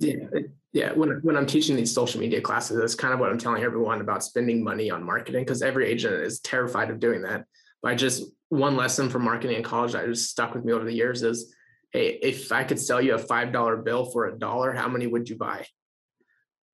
[0.00, 0.16] Yeah,
[0.72, 0.92] yeah.
[0.92, 4.00] When when I'm teaching these social media classes, that's kind of what I'm telling everyone
[4.00, 7.44] about spending money on marketing because every agent is terrified of doing that.
[7.82, 10.84] But I just one lesson from marketing in college that just stuck with me over
[10.84, 11.54] the years is,
[11.92, 15.06] hey, if I could sell you a five dollar bill for a dollar, how many
[15.06, 15.66] would you buy?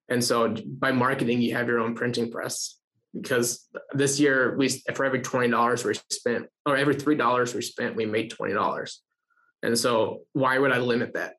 [0.09, 2.79] And so by marketing, you have your own printing press
[3.13, 7.63] because this year we for every twenty dollars we spent or every three dollars we
[7.63, 9.03] spent, we made twenty dollars.
[9.65, 11.35] And so why would I limit that?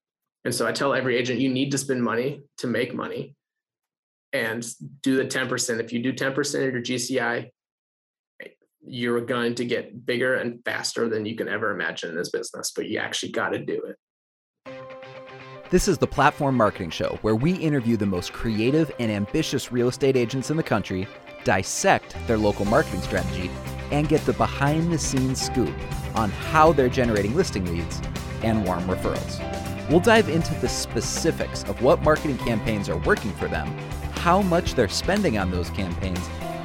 [0.48, 3.36] And so I tell every agent, you need to spend money to make money
[4.32, 4.66] and
[5.02, 5.82] do the 10%.
[5.82, 7.50] If you do 10% of your GCI,
[8.80, 12.72] you're going to get bigger and faster than you can ever imagine in this business,
[12.74, 14.78] but you actually got to do it.
[15.70, 19.90] This is the Platform Marketing Show, where we interview the most creative and ambitious real
[19.90, 21.10] estate agents in the country,
[21.44, 23.52] dissect their local marketing strategy,
[23.92, 25.76] and get the behind the scenes scoop
[26.16, 28.02] on how they're generating listing leads
[28.44, 29.67] and warm referrals.
[29.90, 33.68] We'll dive into the specifics of what marketing campaigns are working for them,
[34.12, 36.20] how much they're spending on those campaigns,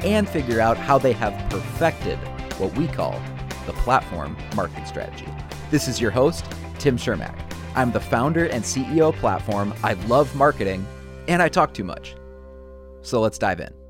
[0.04, 2.18] and figure out how they have perfected
[2.58, 3.20] what we call
[3.66, 5.28] the platform marketing strategy.
[5.70, 6.44] This is your host,
[6.78, 7.38] Tim Shermack.
[7.76, 9.72] I'm the founder and CEO of Platform.
[9.84, 10.84] I love marketing,
[11.28, 12.16] and I talk too much.
[13.02, 13.81] So let's dive in.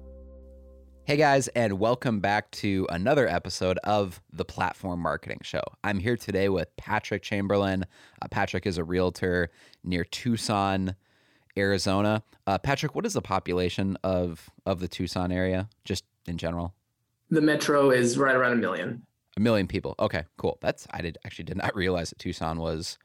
[1.05, 5.62] Hey guys, and welcome back to another episode of the Platform Marketing Show.
[5.83, 7.86] I'm here today with Patrick Chamberlain.
[8.22, 9.50] Uh, Patrick is a realtor
[9.83, 10.94] near Tucson,
[11.59, 12.22] Arizona.
[12.47, 16.72] Uh, Patrick, what is the population of of the Tucson area, just in general?
[17.31, 19.03] The metro is right around a million.
[19.37, 19.97] A million people.
[19.98, 20.59] Okay, cool.
[20.61, 22.97] That's I did actually did not realize that Tucson was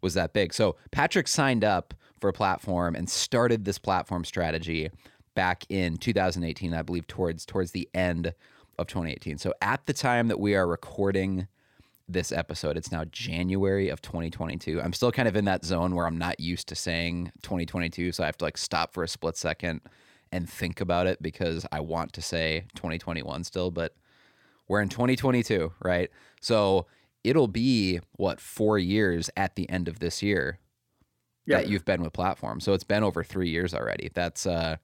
[0.00, 0.54] was that big.
[0.54, 4.90] So Patrick signed up for a platform and started this platform strategy
[5.36, 8.34] back in 2018, I believe towards towards the end
[8.78, 9.38] of 2018.
[9.38, 11.46] So at the time that we are recording
[12.08, 14.80] this episode, it's now January of 2022.
[14.80, 18.24] I'm still kind of in that zone where I'm not used to saying 2022, so
[18.24, 19.82] I have to like stop for a split second
[20.32, 23.94] and think about it because I want to say 2021 still, but
[24.68, 26.10] we're in 2022, right?
[26.40, 26.86] So
[27.22, 30.58] it'll be what 4 years at the end of this year
[31.44, 31.58] yeah.
[31.58, 32.60] that you've been with platform.
[32.60, 34.10] So it's been over 3 years already.
[34.14, 34.76] That's uh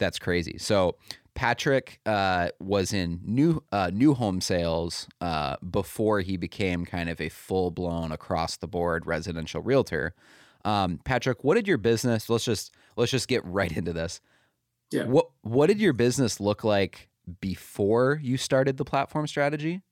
[0.00, 0.58] that's crazy.
[0.58, 0.96] So
[1.34, 7.20] Patrick uh, was in new uh, new home sales uh, before he became kind of
[7.20, 10.14] a full blown across the board residential realtor.
[10.64, 12.28] Um, Patrick, what did your business?
[12.28, 14.20] Let's just let's just get right into this.
[14.90, 15.04] Yeah.
[15.04, 17.08] What what did your business look like
[17.40, 19.82] before you started the platform strategy?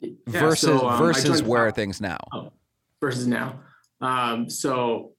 [0.00, 2.18] Yeah, versus so, um, versus where are things now?
[2.32, 2.52] Oh,
[3.00, 3.60] versus now.
[4.00, 5.12] Um, so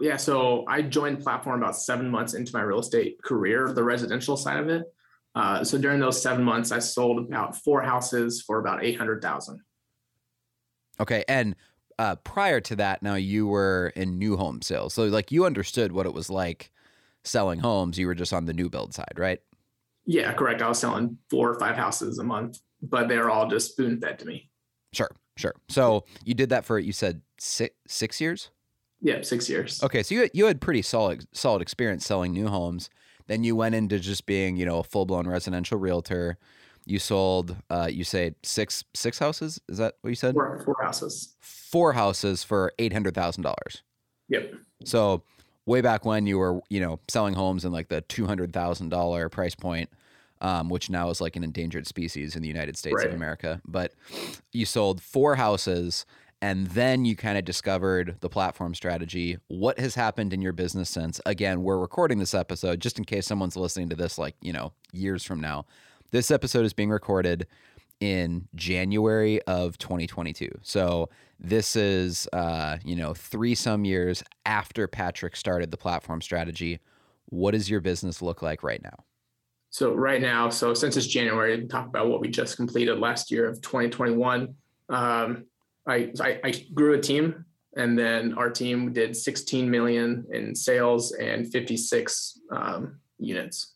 [0.00, 4.36] yeah, so I joined Platform about seven months into my real estate career, the residential
[4.36, 4.84] side of it.
[5.34, 9.22] Uh, so during those seven months, I sold about four houses for about eight hundred
[9.22, 9.60] thousand.
[11.00, 11.54] Okay, and
[11.98, 15.92] uh, prior to that, now you were in new home sales, so like you understood
[15.92, 16.70] what it was like
[17.24, 17.98] selling homes.
[17.98, 19.40] You were just on the new build side, right?
[20.06, 20.62] Yeah, correct.
[20.62, 24.00] I was selling four or five houses a month, but they were all just spoon
[24.00, 24.48] fed to me.
[24.92, 25.54] Sure, sure.
[25.68, 28.50] So you did that for you said six six years.
[29.00, 29.82] Yeah, six years.
[29.82, 32.90] Okay, so you you had pretty solid solid experience selling new homes.
[33.26, 36.38] Then you went into just being you know a full blown residential realtor.
[36.84, 39.60] You sold, uh, you say six six houses.
[39.68, 40.34] Is that what you said?
[40.34, 41.36] Four, four houses.
[41.40, 43.82] Four houses for eight hundred thousand dollars.
[44.28, 44.54] Yep.
[44.84, 45.22] So
[45.66, 48.88] way back when you were you know selling homes in like the two hundred thousand
[48.88, 49.90] dollar price point.
[50.40, 53.08] Um, which now is like an endangered species in the United States right.
[53.08, 53.60] of America.
[53.66, 53.92] But
[54.52, 56.06] you sold four houses
[56.40, 59.38] and then you kind of discovered the platform strategy.
[59.48, 61.20] What has happened in your business since?
[61.26, 64.72] Again, we're recording this episode just in case someone's listening to this like, you know,
[64.92, 65.66] years from now.
[66.10, 67.46] This episode is being recorded
[68.00, 70.48] in January of 2022.
[70.62, 71.08] So
[71.40, 76.78] this is, uh, you know, three some years after Patrick started the platform strategy.
[77.26, 79.04] What does your business look like right now?
[79.70, 83.48] So right now, so since it's January, talk about what we just completed last year
[83.48, 84.54] of 2021.
[84.88, 85.44] Um,
[85.88, 87.44] I, I, I grew a team
[87.76, 93.74] and then our team did 16 million in sales and 56 um, units.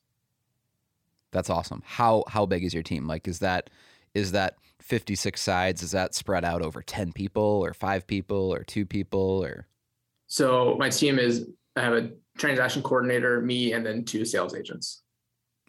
[1.30, 1.82] That's awesome.
[1.86, 3.06] How how big is your team?
[3.06, 3.70] Like, is that
[4.12, 5.82] is that 56 sides?
[5.82, 9.66] Is that spread out over 10 people or five people or two people or?
[10.26, 15.02] So my team is I have a transaction coordinator, me, and then two sales agents.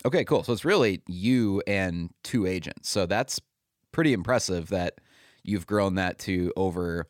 [0.05, 0.43] Okay, cool.
[0.43, 2.89] So it's really you and two agents.
[2.89, 3.39] So that's
[3.93, 4.99] pretty impressive that
[5.43, 7.07] you've grown that to over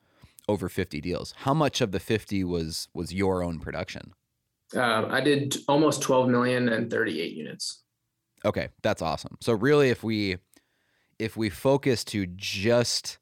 [0.50, 1.33] over 50 deals.
[1.38, 4.13] How much of the 50 was was your own production?
[4.75, 7.83] Uh, I did almost 12 million and 38 units.
[8.44, 9.38] Okay, that's awesome.
[9.39, 10.38] So really, if we
[11.19, 13.19] if we focus to just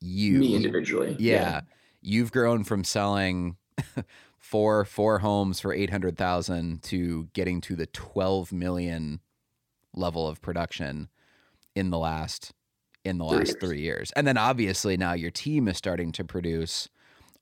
[0.00, 1.60] you, me individually, yeah, yeah.
[2.02, 3.56] you've grown from selling
[4.38, 9.20] four four homes for 800,000 to getting to the 12 million
[9.94, 11.08] level of production
[11.74, 12.52] in the last
[13.08, 13.58] in the Three last years.
[13.60, 14.12] 3 years.
[14.12, 16.88] And then obviously now your team is starting to produce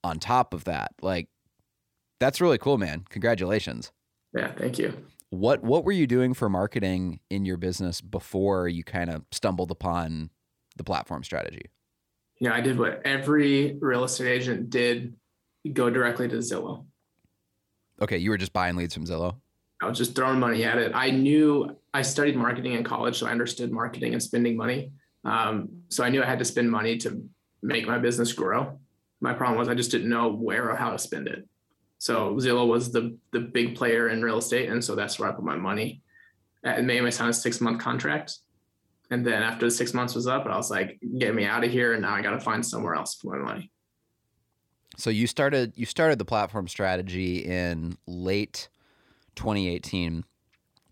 [0.03, 0.93] on top of that.
[1.01, 1.27] Like
[2.19, 3.05] that's really cool, man.
[3.09, 3.91] Congratulations.
[4.35, 4.93] Yeah, thank you.
[5.29, 9.71] What what were you doing for marketing in your business before you kind of stumbled
[9.71, 10.29] upon
[10.77, 11.69] the platform strategy?
[12.39, 15.15] You know, I did what every real estate agent did
[15.73, 16.85] go directly to Zillow.
[18.01, 19.35] Okay, you were just buying leads from Zillow.
[19.81, 20.91] I was just throwing money at it.
[20.95, 24.91] I knew I studied marketing in college, so I understood marketing and spending money.
[25.27, 27.21] Um, so I knew I had to spend money to
[27.61, 28.79] make my business grow.
[29.19, 31.47] My problem was I just didn't know where or how to spend it.
[31.97, 35.33] So Zillow was the the big player in real estate, and so that's where I
[35.33, 36.01] put my money.
[36.63, 38.37] It made me sign a six month contract,
[39.09, 41.71] and then after the six months was up, I was like, "Get me out of
[41.71, 43.71] here!" And now I got to find somewhere else for my money.
[44.95, 48.69] So you started you started the platform strategy in late
[49.35, 50.23] 2018.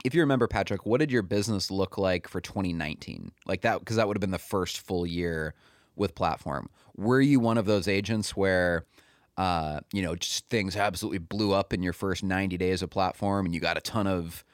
[0.05, 3.31] If you remember, Patrick, what did your business look like for 2019?
[3.47, 5.55] Like that, because that would have been the first full year
[5.95, 6.69] with platform.
[6.95, 8.85] Were you one of those agents where,
[9.35, 13.47] uh, you know, just things absolutely blew up in your first 90 days of platform
[13.47, 14.45] and you got a ton of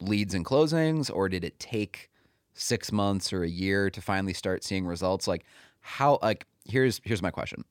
[0.00, 2.08] leads and closings, or did it take
[2.54, 5.26] six months or a year to finally start seeing results?
[5.26, 5.44] Like
[5.80, 6.20] how?
[6.22, 7.64] Like here's here's my question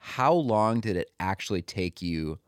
[0.00, 2.38] how long did it actually take you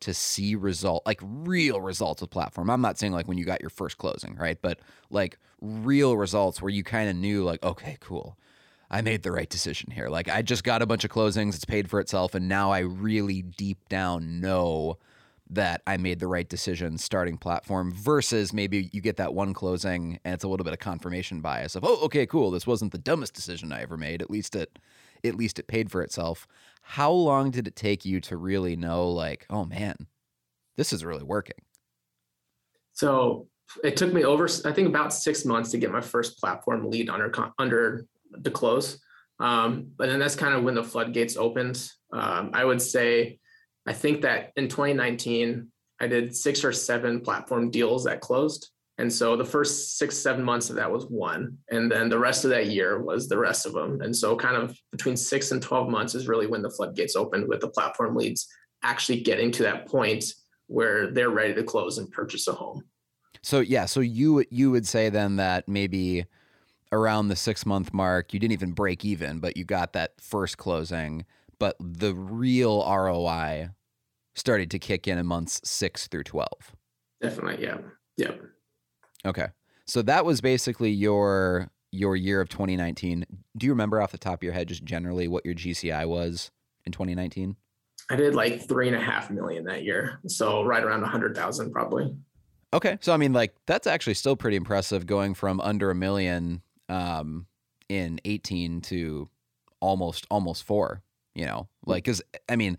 [0.00, 2.70] to see result like real results with platform.
[2.70, 4.58] I'm not saying like when you got your first closing right?
[4.60, 8.36] But like real results where you kind of knew like okay cool.
[8.88, 10.08] I made the right decision here.
[10.08, 12.80] Like i just got a bunch of closings it's paid for itself and now i
[12.80, 14.98] really deep down know
[15.48, 20.18] that i made the right decision starting platform versus maybe you get that one closing
[20.24, 22.50] and it's a little bit of confirmation bias of oh okay cool.
[22.50, 24.22] This wasn't the dumbest decision i ever made.
[24.22, 24.78] At least it
[25.24, 26.46] at least it paid for itself.
[26.88, 29.96] How long did it take you to really know, like, oh man,
[30.76, 31.56] this is really working?
[32.92, 33.48] So
[33.82, 37.10] it took me over, I think, about six months to get my first platform lead
[37.10, 39.00] under under the close.
[39.40, 41.90] Um, but then that's kind of when the floodgates opened.
[42.12, 43.40] Um, I would say,
[43.86, 45.68] I think that in 2019,
[46.00, 48.70] I did six or seven platform deals that closed.
[48.98, 51.58] And so the first six, seven months of that was one.
[51.70, 54.00] And then the rest of that year was the rest of them.
[54.00, 57.46] And so, kind of between six and 12 months is really when the floodgates opened
[57.46, 58.48] with the platform leads
[58.82, 60.24] actually getting to that point
[60.68, 62.82] where they're ready to close and purchase a home.
[63.42, 66.24] So yeah, so you you would say then that maybe
[66.90, 70.56] around the six month mark, you didn't even break even, but you got that first
[70.56, 71.24] closing,
[71.58, 73.70] but the real ROI
[74.34, 76.74] started to kick in in months six through twelve.
[77.20, 77.78] Definitely, yeah,
[78.16, 78.32] yeah.
[79.26, 79.48] Okay,
[79.86, 83.26] so that was basically your your year of 2019.
[83.56, 86.50] Do you remember off the top of your head just generally what your GCI was
[86.84, 87.56] in 2019?
[88.10, 91.36] I did like three and a half million that year, so right around a hundred
[91.36, 92.14] thousand probably.
[92.72, 92.98] Okay.
[93.00, 97.46] So I mean like that's actually still pretty impressive going from under a million um
[97.88, 99.28] in 18 to
[99.80, 101.02] almost almost 4,
[101.34, 101.68] you know.
[101.84, 102.78] Like cuz I mean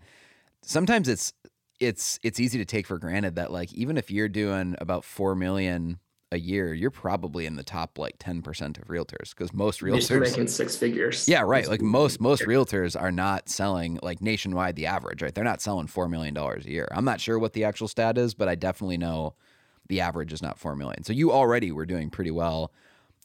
[0.62, 1.32] sometimes it's
[1.80, 5.34] it's it's easy to take for granted that like even if you're doing about 4
[5.34, 5.98] million
[6.30, 10.46] a year, you're probably in the top like 10% of realtors cuz most realtors making
[10.46, 11.26] six figures.
[11.26, 11.66] Yeah, right.
[11.66, 15.34] Like most most realtors are not selling like nationwide the average, right?
[15.34, 16.88] They're not selling 4 million dollars a year.
[16.90, 19.34] I'm not sure what the actual stat is, but I definitely know
[19.88, 21.02] the average is not 4 million.
[21.02, 22.72] So you already were doing pretty well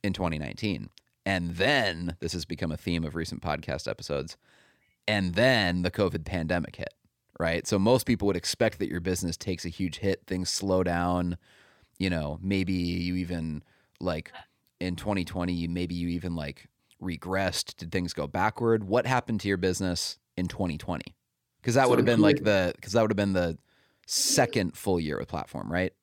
[0.04, 0.90] in 2019.
[1.26, 4.38] And then this has become a theme of recent podcast episodes.
[5.08, 6.94] And then the COVID pandemic hit,
[7.40, 7.68] right?
[7.68, 11.38] So most people would expect that your business takes a huge hit, things slow down,
[11.98, 13.64] you know, maybe you even
[14.00, 14.32] like
[14.80, 16.68] in 2020, maybe you even like
[17.02, 18.84] regressed, did things go backward?
[18.84, 21.04] What happened to your business in 2020?
[21.62, 23.58] Cuz that So would have been like the cuz that would have been the
[24.06, 25.94] second full year with platform, right?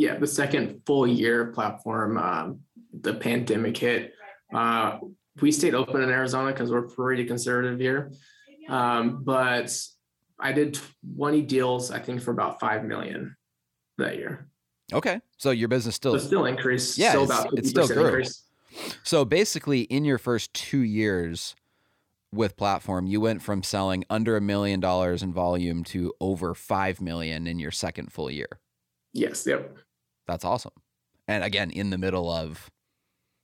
[0.00, 2.60] yeah, the second full year platform, um,
[2.98, 4.14] the pandemic hit.
[4.50, 4.98] Uh,
[5.42, 8.10] we stayed open in Arizona because we're pretty conservative here.
[8.70, 9.78] Um, but
[10.38, 10.80] I did
[11.16, 13.36] 20 deals, I think, for about five million
[13.98, 14.48] that year.
[14.92, 15.20] Okay.
[15.36, 16.96] So your business still So still increase.
[16.98, 18.06] Yeah, still it's- about it still 50% grew.
[18.06, 18.42] increase.
[19.02, 21.54] So basically, in your first two years
[22.32, 27.00] with platform, you went from selling under a million dollars in volume to over five
[27.00, 28.60] million in your second full year.
[29.12, 29.44] Yes.
[29.46, 29.76] Yep.
[30.28, 30.72] That's awesome.
[31.26, 32.70] And again, in the middle of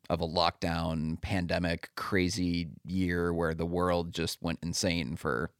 [0.08, 5.50] of a lockdown, pandemic, crazy year where the world just went insane for,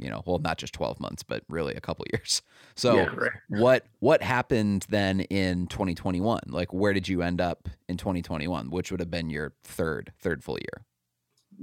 [0.00, 2.42] you know, well, not just twelve months, but really a couple years.
[2.76, 3.32] So yeah, right.
[3.48, 8.90] what what happened then in 2021 like where did you end up in 2021 which
[8.90, 10.86] would have been your third third full year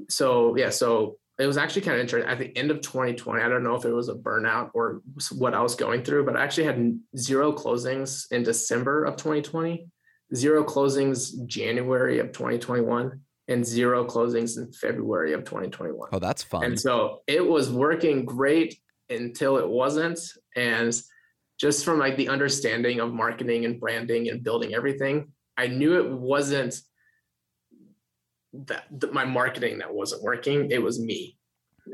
[0.10, 2.30] so yeah, so it was actually kind of interesting.
[2.30, 5.02] At the end of 2020, I don't know if it was a burnout or
[5.38, 9.88] what I was going through, but I actually had zero closings in December of 2020,
[10.34, 16.10] zero closings January of 2021, and zero closings in February of 2021.
[16.12, 16.64] Oh, that's fun.
[16.64, 20.20] And so it was working great until it wasn't.
[20.56, 20.94] And
[21.60, 26.12] just from like the understanding of marketing and branding and building everything, I knew it
[26.12, 26.76] wasn't
[28.54, 30.72] that, that my marketing that wasn't working.
[30.72, 31.38] It was me.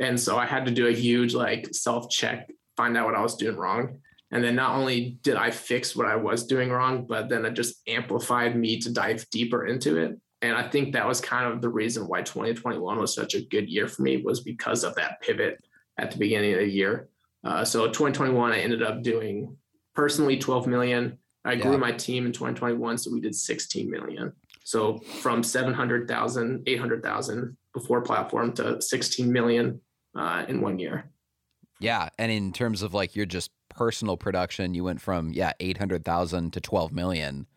[0.01, 3.21] And so I had to do a huge like self check, find out what I
[3.21, 3.99] was doing wrong.
[4.31, 7.53] And then not only did I fix what I was doing wrong, but then it
[7.53, 10.19] just amplified me to dive deeper into it.
[10.43, 13.69] And I think that was kind of the reason why 2021 was such a good
[13.69, 15.63] year for me was because of that pivot
[15.97, 17.07] at the beginning of the year.
[17.45, 19.55] Uh, so 2021, I ended up doing
[19.95, 21.17] personally 12 million.
[21.45, 21.77] I grew yeah.
[21.77, 24.33] my team in 2021, so we did 16 million.
[24.65, 29.79] So from 700,000, 800,000 before platform to 16 million
[30.13, 31.09] uh, in one year.
[31.79, 36.51] Yeah, and in terms of like your just personal production, you went from yeah 800,000
[36.51, 37.47] to 12 million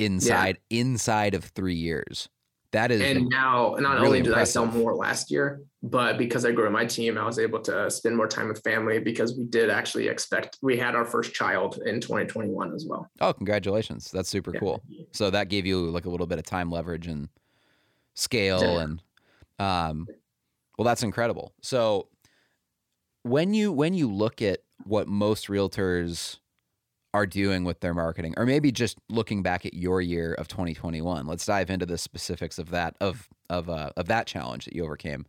[0.00, 0.80] inside yeah.
[0.80, 2.28] inside of 3 years.
[2.72, 4.62] That is And now not really only did impressive.
[4.62, 7.90] I sell more last year, but because I grew my team, I was able to
[7.90, 11.80] spend more time with family because we did actually expect we had our first child
[11.84, 13.10] in 2021 as well.
[13.20, 14.10] Oh, congratulations.
[14.12, 14.60] That's super yeah.
[14.60, 14.82] cool.
[15.10, 17.28] So that gave you like a little bit of time leverage and
[18.14, 18.80] scale yeah.
[18.80, 19.02] and
[19.58, 20.06] um
[20.78, 21.52] well that's incredible.
[21.62, 22.06] So
[23.22, 26.38] when you when you look at what most realtors
[27.12, 31.26] are doing with their marketing or maybe just looking back at your year of 2021
[31.26, 34.84] let's dive into the specifics of that of of uh, of that challenge that you
[34.84, 35.26] overcame.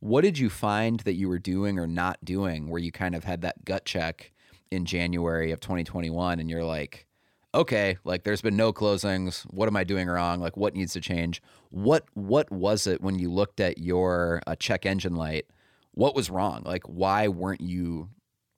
[0.00, 3.24] What did you find that you were doing or not doing where you kind of
[3.24, 4.32] had that gut check
[4.70, 7.06] in January of 2021 and you're like
[7.54, 9.42] okay like there's been no closings.
[9.50, 10.40] What am i doing wrong?
[10.40, 11.42] Like what needs to change?
[11.70, 15.46] What what was it when you looked at your uh, check engine light
[15.92, 16.62] what was wrong?
[16.64, 18.10] Like why weren't you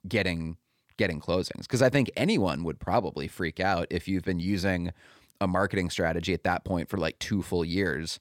[0.06, 0.56] getting
[0.99, 4.93] getting closings because I think anyone would probably freak out if you've been using
[5.40, 8.21] a marketing strategy at that point for like two full years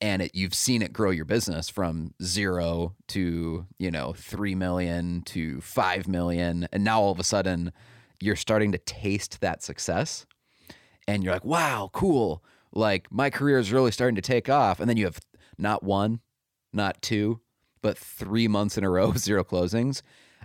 [0.00, 5.22] and it, you've seen it grow your business from zero to you know three million
[5.22, 7.72] to five million and now all of a sudden
[8.20, 10.24] you're starting to taste that success
[11.06, 12.42] and you're like wow cool.
[12.74, 14.80] Like my career is really starting to take off.
[14.80, 15.20] And then you have
[15.58, 16.20] not one
[16.72, 17.40] not two
[17.82, 20.02] but three months in a row zero closings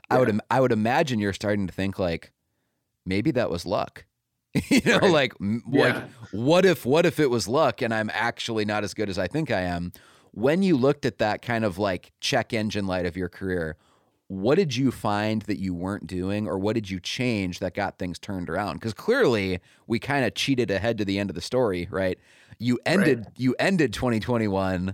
[0.09, 2.31] I would I would imagine you're starting to think like
[3.05, 4.05] maybe that was luck.
[4.69, 5.11] you know, right.
[5.11, 5.61] like yeah.
[5.71, 9.17] like what if what if it was luck and I'm actually not as good as
[9.17, 9.91] I think I am?
[10.31, 13.75] When you looked at that kind of like check engine light of your career,
[14.27, 17.97] what did you find that you weren't doing or what did you change that got
[17.97, 21.41] things turned around because clearly we kind of cheated ahead to the end of the
[21.41, 22.19] story right
[22.59, 23.27] you ended right.
[23.37, 24.93] you ended 2021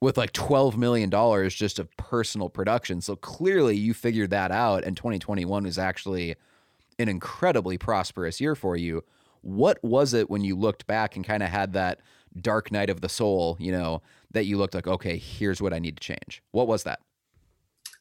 [0.00, 1.10] with like $12 million
[1.50, 3.00] just of personal production.
[3.00, 6.36] So clearly you figured that out, and 2021 was actually
[6.98, 9.04] an incredibly prosperous year for you.
[9.42, 12.00] What was it when you looked back and kind of had that
[12.40, 15.78] dark night of the soul, you know, that you looked like, okay, here's what I
[15.78, 16.42] need to change?
[16.52, 17.00] What was that?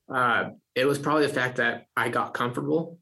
[0.07, 2.97] Uh, it was probably the fact that I got comfortable.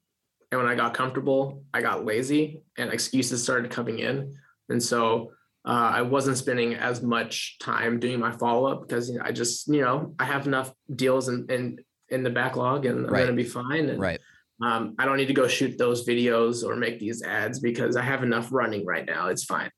[0.51, 4.35] And when I got comfortable, I got lazy and excuses started coming in.
[4.69, 5.31] And so
[5.67, 9.33] uh, I wasn't spending as much time doing my follow up because you know, I
[9.33, 13.25] just you know I have enough deals in in, in the backlog and I'm right.
[13.25, 13.89] gonna be fine.
[13.89, 14.19] And, right.
[14.63, 18.01] Um, I don't need to go shoot those videos or make these ads because I
[18.01, 19.27] have enough running right now.
[19.27, 19.69] It's fine.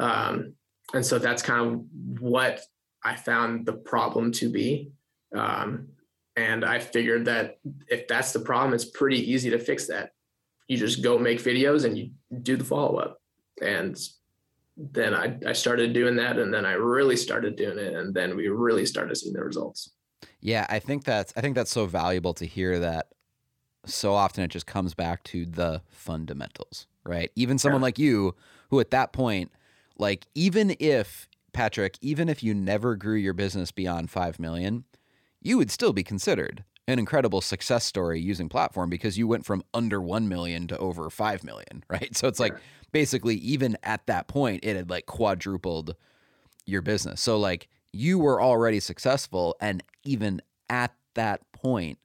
[0.00, 0.54] Um,
[0.94, 2.60] and so that's kind of what
[3.04, 4.90] I found the problem to be.
[5.36, 5.88] Um,
[6.34, 10.10] and I figured that if that's the problem, it's pretty easy to fix that.
[10.66, 12.10] You just go make videos and you
[12.42, 13.18] do the follow up.
[13.60, 13.96] And
[14.76, 18.36] then I, I started doing that and then I really started doing it and then
[18.36, 19.90] we really started seeing the results.
[20.40, 23.08] Yeah, I think that's I think that's so valuable to hear that
[23.84, 27.30] so often it just comes back to the fundamentals, right?
[27.36, 27.86] Even someone yeah.
[27.86, 28.34] like you
[28.70, 29.50] who at that point
[29.98, 34.84] like even if Patrick, even if you never grew your business beyond 5 million,
[35.40, 39.62] you would still be considered an incredible success story using platform because you went from
[39.72, 42.16] under 1 million to over 5 million, right?
[42.16, 42.56] So it's like
[42.92, 45.96] basically even at that point it had like quadrupled
[46.66, 47.20] your business.
[47.20, 51.98] So like you were already successful and even at that point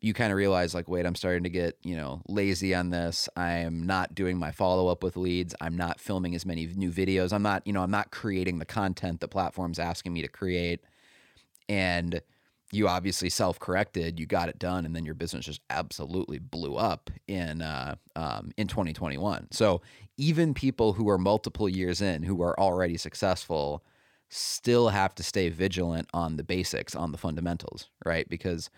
[0.00, 3.28] you kind of realize like wait i'm starting to get you know lazy on this.
[3.36, 5.54] I'm not doing my follow-up with leads.
[5.60, 7.32] I'm not filming as many new videos.
[7.32, 10.80] I'm not you know i'm not creating the content the platform's asking me to create.
[11.68, 12.22] And
[12.72, 17.10] you obviously self-corrected, you got it done, and then your business just absolutely blew up
[17.26, 19.48] in uh, um, in 2021.
[19.50, 19.82] So
[20.16, 23.82] even people who are multiple years in, who are already successful,
[24.28, 28.28] still have to stay vigilant on the basics, on the fundamentals, right?
[28.28, 28.70] Because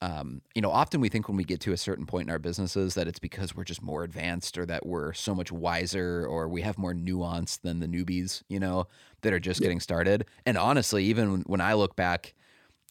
[0.00, 2.38] um, you know, often we think when we get to a certain point in our
[2.38, 6.48] businesses that it's because we're just more advanced or that we're so much wiser or
[6.48, 8.86] we have more nuance than the newbies, you know,
[9.22, 10.24] that are just getting started.
[10.46, 12.34] And honestly, even when I look back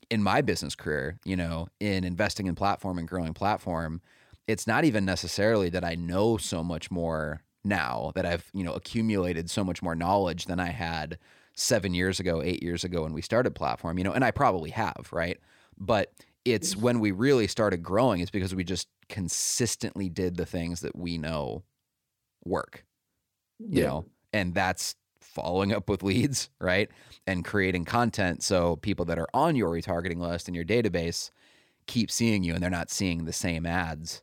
[0.10, 4.02] in my business career, you know, in investing in platform and growing platform,
[4.48, 8.74] it's not even necessarily that I know so much more now that I've, you know,
[8.74, 11.18] accumulated so much more knowledge than I had
[11.56, 14.70] seven years ago, eight years ago when we started platform, you know, and I probably
[14.70, 15.38] have, right?
[15.78, 16.14] But
[16.48, 16.82] it's mm.
[16.82, 21.18] when we really started growing it's because we just consistently did the things that we
[21.18, 21.64] know
[22.46, 22.86] work
[23.60, 23.88] you yeah.
[23.88, 24.96] know and that's
[25.42, 26.90] following up with leads right
[27.26, 31.32] and creating content so people that are on your retargeting list in your database
[31.86, 34.22] keep seeing you and they're not seeing the same ads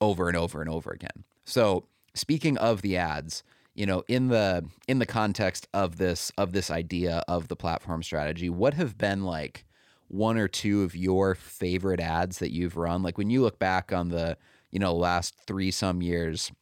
[0.00, 1.84] over and over and over again so
[2.14, 3.42] speaking of the ads
[3.74, 8.02] you know in the in the context of this of this idea of the platform
[8.02, 9.66] strategy what have been like
[10.08, 13.02] one or two of your favorite ads that you've run?
[13.02, 14.36] Like when you look back on the,
[14.70, 16.52] you know, last three some years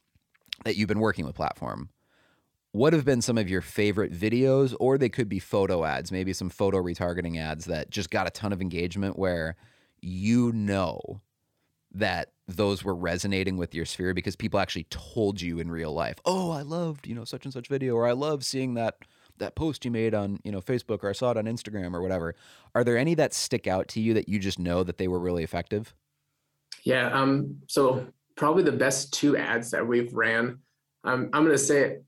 [0.63, 1.89] that you've been working with platform,
[2.75, 6.33] what have been some of your favorite videos or they could be photo ads, maybe
[6.33, 9.55] some photo retargeting ads that just got a ton of engagement where
[10.01, 11.21] you know
[11.93, 16.17] that those were resonating with your sphere because people actually told you in real life,
[16.25, 18.97] "Oh, I loved, you know, such and such video or I love seeing that
[19.37, 22.01] that post you made on you know Facebook or I saw it on Instagram or
[22.01, 22.35] whatever.
[22.75, 25.19] Are there any that stick out to you that you just know that they were
[25.19, 25.95] really effective?
[26.83, 27.07] Yeah.
[27.07, 27.61] Um.
[27.67, 30.59] So probably the best two ads that we've ran.
[31.05, 31.29] Um.
[31.31, 32.05] I'm gonna say it,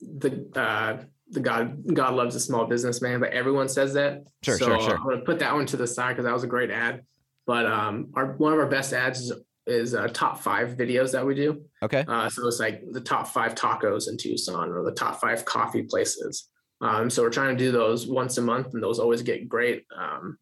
[0.00, 4.24] the uh the God God loves a small businessman, but everyone says that.
[4.42, 4.96] Sure, so sure, sure.
[4.96, 7.02] I'm gonna put that one to the side because that was a great ad.
[7.46, 9.32] But um, our one of our best ads is,
[9.66, 11.62] is uh, top five videos that we do.
[11.82, 12.04] Okay.
[12.06, 15.82] Uh, so it's like the top five tacos in Tucson or the top five coffee
[15.82, 16.48] places.
[16.80, 19.84] Um, so we're trying to do those once a month, and those always get great
[19.96, 20.38] um,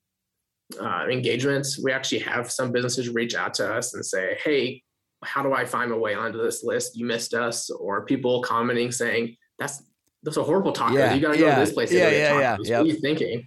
[0.80, 1.82] uh, engagements.
[1.82, 4.82] We actually have some businesses reach out to us and say, "Hey,
[5.24, 6.96] how do I find my way onto this list?
[6.96, 9.82] You missed us," or people commenting saying, "That's
[10.22, 10.96] that's a horrible taco.
[10.96, 11.92] Yeah, you got to go to this place.
[11.92, 12.56] Yeah, yeah, yeah.
[12.58, 12.58] Yep.
[12.58, 13.46] What are you thinking?"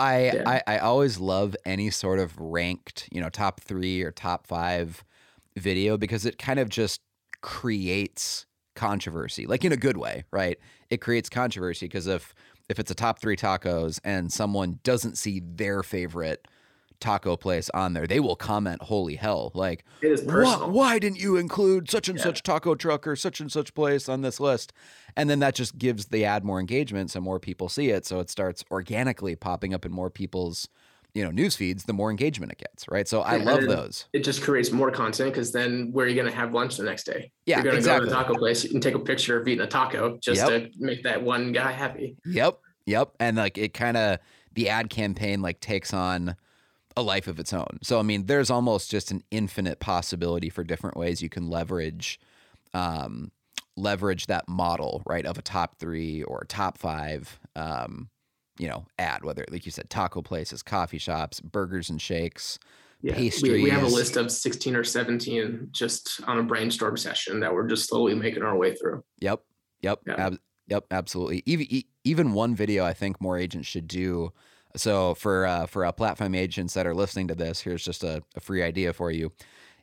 [0.00, 0.42] I, yeah.
[0.46, 5.04] I I always love any sort of ranked, you know, top three or top five
[5.56, 7.00] video because it kind of just
[7.40, 10.56] creates controversy, like in a good way, right?
[10.88, 12.34] It creates controversy because if
[12.68, 16.46] if it's a top three tacos and someone doesn't see their favorite
[17.00, 21.90] taco place on there, they will comment, "Holy hell!" Like, why, why, didn't you include
[21.90, 22.24] such and yeah.
[22.24, 24.72] such taco truck or such and such place on this list?
[25.16, 28.20] And then that just gives the ad more engagement, so more people see it, so
[28.20, 30.68] it starts organically popping up in more people's
[31.14, 34.22] you know news feeds the more engagement it gets right so i love those it
[34.22, 37.04] just creates more content because then where are you going to have lunch the next
[37.04, 38.08] day yeah you're going to exactly.
[38.08, 40.46] go to a taco place you can take a picture of eating a taco just
[40.46, 40.70] yep.
[40.70, 44.18] to make that one guy happy yep yep and like it kind of
[44.54, 46.36] the ad campaign like takes on
[46.98, 50.64] a life of its own so i mean there's almost just an infinite possibility for
[50.64, 52.18] different ways you can leverage
[52.74, 53.30] um
[53.76, 58.10] leverage that model right of a top three or top five um
[58.58, 62.58] you know, ad, whether like you said, taco places, coffee shops, burgers and shakes,
[63.00, 63.52] yeah, pastries.
[63.52, 67.54] We, we, have a list of 16 or 17 just on a brainstorm session that
[67.54, 69.04] we're just slowly making our way through.
[69.20, 69.40] Yep.
[69.82, 70.00] Yep.
[70.06, 70.14] Yeah.
[70.26, 70.84] Ab- yep.
[70.90, 71.44] Absolutely.
[71.46, 71.66] Even,
[72.02, 74.32] even one video I think more agents should do.
[74.78, 78.22] So for, uh, for uh, platform agents that are listening to this, here's just a,
[78.36, 79.32] a free idea for you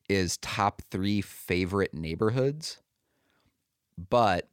[0.08, 2.77] is top three favorite neighborhoods,
[4.10, 4.47] but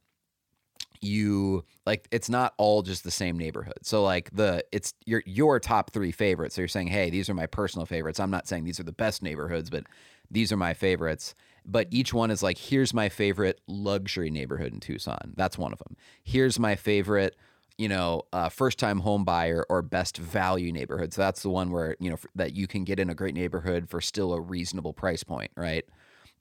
[1.03, 3.77] you like it's not all just the same neighborhood.
[3.83, 6.55] So like the it's your your top 3 favorites.
[6.55, 8.91] So you're saying, "Hey, these are my personal favorites." I'm not saying these are the
[8.91, 9.85] best neighborhoods, but
[10.31, 11.35] these are my favorites.
[11.65, 15.79] But each one is like, "Here's my favorite luxury neighborhood in Tucson." That's one of
[15.79, 15.95] them.
[16.23, 17.35] Here's my favorite
[17.77, 21.13] you know, uh, first time home buyer or best value neighborhood.
[21.13, 23.89] So that's the one where, you know, that you can get in a great neighborhood
[23.89, 25.85] for still a reasonable price point, right?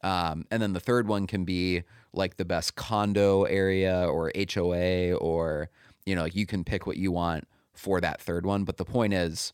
[0.03, 5.15] Um, and then the third one can be like the best condo area or HOA,
[5.15, 5.71] or,
[6.05, 8.65] you know, you can pick what you want for that third one.
[8.65, 9.53] But the point is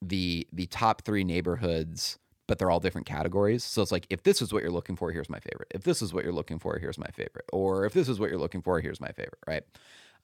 [0.00, 3.64] the the top three neighborhoods, but they're all different categories.
[3.64, 5.68] So it's like if this is what you're looking for, here's my favorite.
[5.74, 7.44] If this is what you're looking for, here's my favorite.
[7.52, 9.64] Or if this is what you're looking for, here's my favorite, right?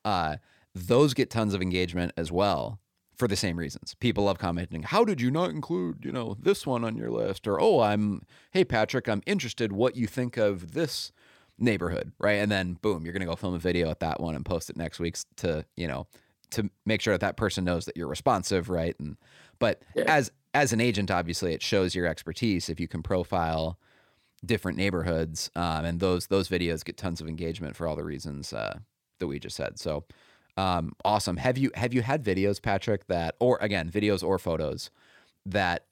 [0.04, 0.36] Uh,
[0.74, 2.80] those get tons of engagement as well
[3.16, 3.94] for the same reasons.
[3.98, 7.46] People love commenting, "How did you not include, you know, this one on your list?"
[7.48, 11.12] or "Oh, I'm hey Patrick, I'm interested what you think of this
[11.58, 12.38] neighborhood," right?
[12.38, 14.70] And then boom, you're going to go film a video at that one and post
[14.70, 16.06] it next week to, you know,
[16.50, 18.94] to make sure that that person knows that you're responsive, right?
[19.00, 19.16] And
[19.58, 20.04] but yeah.
[20.06, 23.78] as as an agent, obviously, it shows your expertise if you can profile
[24.44, 28.52] different neighborhoods, um, and those those videos get tons of engagement for all the reasons
[28.52, 28.78] uh,
[29.18, 29.78] that we just said.
[29.78, 30.04] So
[30.58, 31.36] Um, awesome.
[31.36, 34.90] Have you have you had videos, Patrick, that or again, videos or photos
[35.46, 35.84] that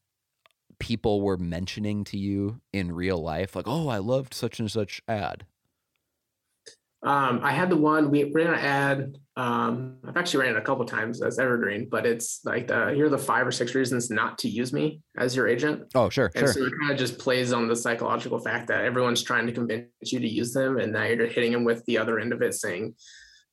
[0.80, 3.54] people were mentioning to you in real life?
[3.54, 5.46] Like, oh, I loved such and such ad.
[7.04, 9.18] Um, I had the one we ran an ad.
[9.36, 13.06] Um, I've actually ran it a couple times as evergreen, but it's like the here
[13.06, 15.84] are the five or six reasons not to use me as your agent.
[15.94, 16.52] Oh, sure, and sure.
[16.52, 19.86] so it kind of just plays on the psychological fact that everyone's trying to convince
[20.06, 22.54] you to use them, and now you're hitting them with the other end of it,
[22.54, 22.96] saying,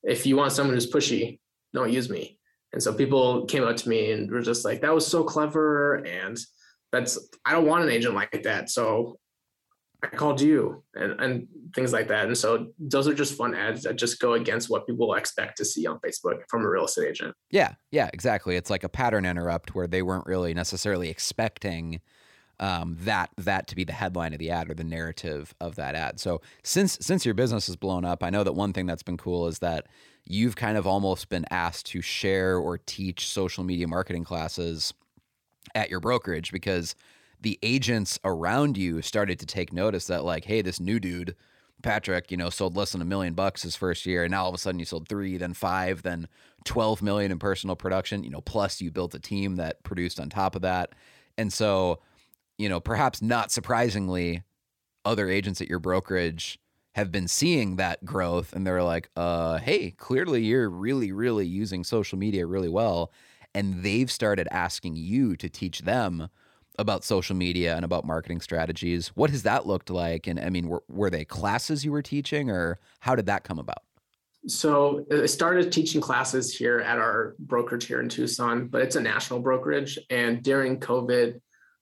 [0.04, 1.40] if you want someone who's pushy,
[1.74, 2.38] don't use me.
[2.74, 5.96] And so people came up to me and were just like, that was so clever,
[5.96, 6.38] and
[6.92, 8.70] that's I don't want an agent like that.
[8.70, 9.18] So
[10.04, 12.26] I called you and, and things like that.
[12.26, 15.66] And so those are just fun ads that just go against what people expect to
[15.66, 17.36] see on Facebook from a real estate agent.
[17.52, 18.58] Yeah, yeah, exactly.
[18.58, 22.02] It's like a pattern interrupt where they weren't really necessarily expecting
[22.64, 25.96] um, that that to be the headline of the ad or the narrative of that
[25.96, 26.18] ad.
[26.18, 29.18] So since since your business has blown up, I know that one thing that's been
[29.18, 29.88] cool is that
[30.24, 34.94] you've kind of almost been asked to share or teach social media marketing classes
[35.76, 36.96] at your brokerage because
[37.42, 41.36] the agents around you started to take notice that like, hey, this new dude,
[41.82, 44.50] Patrick, you know, sold less than a million bucks his first year, and now all
[44.50, 46.30] of a sudden you sold three, then five, then
[46.64, 48.24] twelve million in personal production.
[48.24, 50.94] You know, plus you built a team that produced on top of that,
[51.38, 52.00] and so,
[52.58, 54.44] you know, perhaps not surprisingly,
[55.06, 56.60] other agents at your brokerage
[56.96, 61.84] have been seeing that growth, and they're like, uh, hey, clearly you're really, really using
[61.84, 63.12] social media really well,
[63.56, 66.30] and they've started asking you to teach them
[66.80, 69.10] about social media and about marketing strategies.
[69.10, 70.28] What has that looked like?
[70.28, 73.60] And I mean, were, were they classes you were teaching or how did that come
[73.60, 73.84] about?
[74.48, 79.02] So I started teaching classes here at our brokerage here in Tucson, but it's a
[79.02, 79.98] national brokerage.
[80.10, 81.40] And during COVID,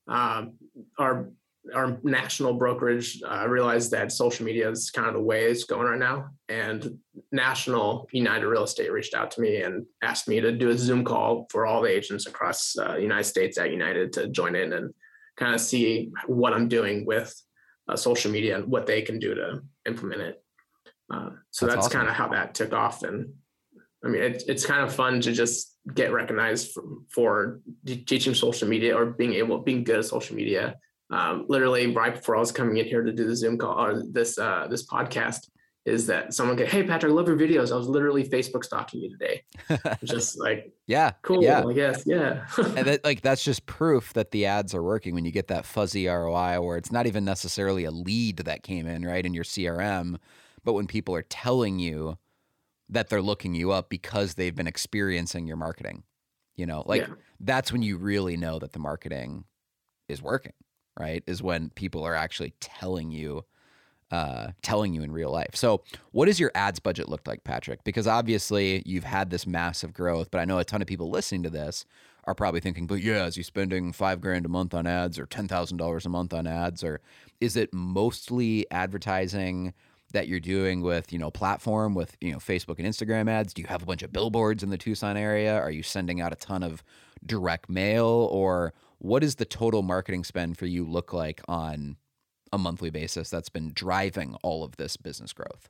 [0.07, 0.53] um,
[0.97, 1.31] our
[1.75, 5.87] our national brokerage uh, realized that social media is kind of the way it's going
[5.87, 6.29] right now.
[6.49, 6.97] And
[7.31, 11.03] National United Real Estate reached out to me and asked me to do a Zoom
[11.03, 14.73] call for all the agents across uh, the United States at United to join in
[14.73, 14.91] and
[15.37, 17.33] kind of see what I'm doing with
[17.87, 20.43] uh, social media and what they can do to implement it.
[21.13, 21.99] Uh, so that's, that's awesome.
[21.99, 23.03] kind of how that took off.
[23.03, 23.33] And
[24.03, 28.67] I mean, it, it's kind of fun to just get recognized for, for teaching social
[28.67, 30.75] media or being able, being good at social media
[31.11, 34.03] um, literally right before I was coming in here to do the Zoom call or
[34.09, 35.49] this uh, this podcast
[35.83, 37.71] is that someone get, hey Patrick, I love your videos.
[37.71, 39.43] I was literally Facebook stalking you today.
[40.03, 41.43] just like yeah, cool.
[41.43, 41.65] Yeah.
[41.65, 42.45] I guess yeah.
[42.57, 45.65] and that, like that's just proof that the ads are working when you get that
[45.65, 49.43] fuzzy ROI where it's not even necessarily a lead that came in right in your
[49.43, 50.17] CRM,
[50.63, 52.17] but when people are telling you
[52.91, 56.03] that they're looking you up because they've been experiencing your marketing.
[56.55, 57.13] You know, like yeah.
[57.39, 59.45] that's when you really know that the marketing
[60.07, 60.53] is working
[60.99, 61.23] right?
[61.27, 63.45] Is when people are actually telling you,
[64.11, 65.55] uh, telling you in real life.
[65.55, 67.83] So, what does your ads budget look like, Patrick?
[67.83, 71.43] Because obviously you've had this massive growth, but I know a ton of people listening
[71.43, 71.85] to this
[72.25, 75.25] are probably thinking, but yeah, is he spending five grand a month on ads or
[75.25, 77.01] ten thousand dollars a month on ads, or
[77.39, 79.73] is it mostly advertising?
[80.11, 83.53] That you're doing with you know platform with you know Facebook and Instagram ads?
[83.53, 85.55] Do you have a bunch of billboards in the Tucson area?
[85.55, 86.83] Are you sending out a ton of
[87.25, 91.97] direct mail or what does the total marketing spend for you look like on
[92.53, 95.69] a monthly basis that's been driving all of this business growth?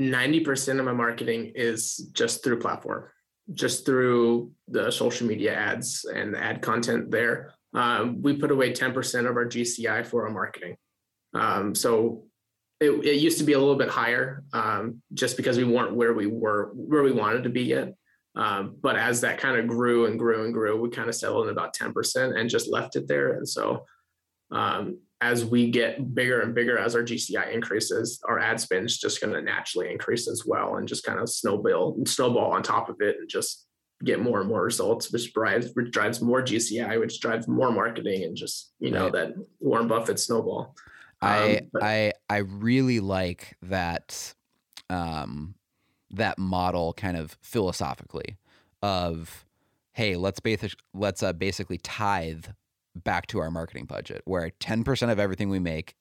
[0.00, 3.04] 90% of my marketing is just through platform,
[3.52, 7.52] just through the social media ads and the ad content there.
[7.74, 10.76] Um, we put away 10% of our GCI for our marketing.
[11.34, 12.24] Um, so
[12.80, 16.12] it, it, used to be a little bit higher um, just because we weren't where
[16.12, 17.94] we were, where we wanted to be yet.
[18.36, 21.46] Um, but as that kind of grew and grew and grew, we kind of settled
[21.46, 23.34] in about 10% and just left it there.
[23.34, 23.84] And so
[24.50, 28.98] um, as we get bigger and bigger, as our GCI increases, our ad spend is
[28.98, 32.88] just going to naturally increase as well and just kind of snowball, snowball on top
[32.88, 33.66] of it and just
[34.02, 38.24] get more and more results, which drives, which drives more GCI, which drives more marketing
[38.24, 39.12] and just, you know, right.
[39.12, 40.74] that Warren Buffett snowball.
[41.22, 44.34] I, um, I, I really like that
[44.90, 45.54] um,
[46.10, 48.36] that model kind of philosophically
[48.82, 49.44] of
[49.92, 52.46] hey let's basic, let's uh, basically tithe
[52.94, 55.94] back to our marketing budget where 10% of everything we make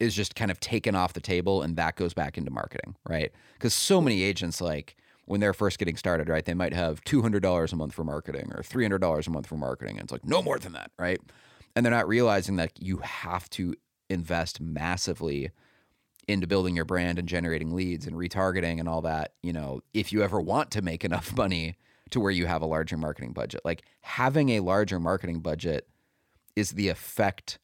[0.00, 3.32] is just kind of taken off the table and that goes back into marketing right?
[3.54, 7.72] Because so many agents like when they're first getting started right they might have $200
[7.72, 10.58] a month for marketing or $300 a month for marketing and it's like no more
[10.58, 11.20] than that right?
[11.76, 13.74] And they're not realizing that you have to
[14.14, 15.50] invest massively
[16.26, 20.12] into building your brand and generating leads and retargeting and all that, you know, if
[20.12, 21.76] you ever want to make enough money
[22.10, 23.60] to where you have a larger marketing budget.
[23.64, 25.88] Like having a larger marketing budget
[26.56, 27.58] is the effect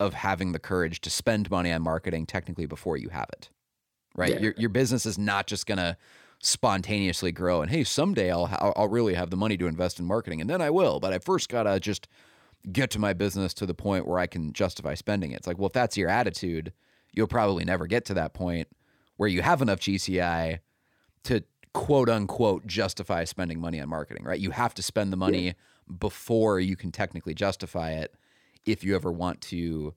[0.00, 3.50] of having the courage to spend money on marketing technically before you have it.
[4.14, 4.34] Right?
[4.34, 4.40] Yeah.
[4.40, 5.96] Your your business is not just going to
[6.44, 10.40] spontaneously grow and hey someday I'll I'll really have the money to invest in marketing
[10.40, 12.08] and then I will but I first got to just
[12.70, 15.36] get to my business to the point where I can justify spending it.
[15.36, 16.72] It's like well if that's your attitude
[17.12, 18.68] you'll probably never get to that point
[19.16, 20.60] where you have enough GCI
[21.24, 21.44] to
[21.74, 24.40] quote unquote justify spending money on marketing, right?
[24.40, 25.52] You have to spend the money yeah.
[25.98, 28.14] before you can technically justify it
[28.64, 29.94] if you ever want to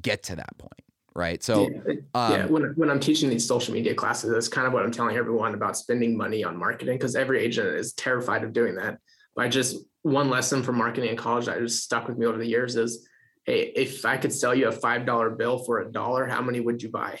[0.00, 0.82] get to that point
[1.14, 1.42] right?
[1.42, 4.72] So, yeah, um, yeah, when, when I'm teaching these social media classes, that's kind of
[4.72, 8.52] what I'm telling everyone about spending money on marketing because every agent is terrified of
[8.52, 8.98] doing that.
[9.36, 12.46] I just one lesson from marketing in college that just stuck with me over the
[12.46, 13.06] years is,
[13.44, 16.60] hey, if I could sell you a five dollar bill for a dollar, how many
[16.60, 17.18] would you buy?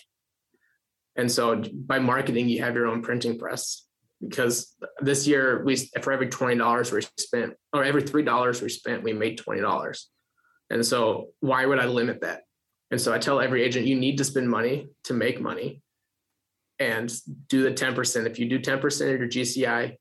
[1.16, 3.86] And so by marketing, you have your own printing press
[4.20, 8.68] because this year we for every twenty dollars we spent or every three dollars we
[8.68, 10.08] spent, we made twenty dollars.
[10.70, 12.42] And so why would I limit that?
[12.90, 15.82] And so I tell every agent, you need to spend money to make money
[16.78, 17.12] and
[17.48, 18.26] do the 10%.
[18.26, 19.96] If you do 10% of your GCI,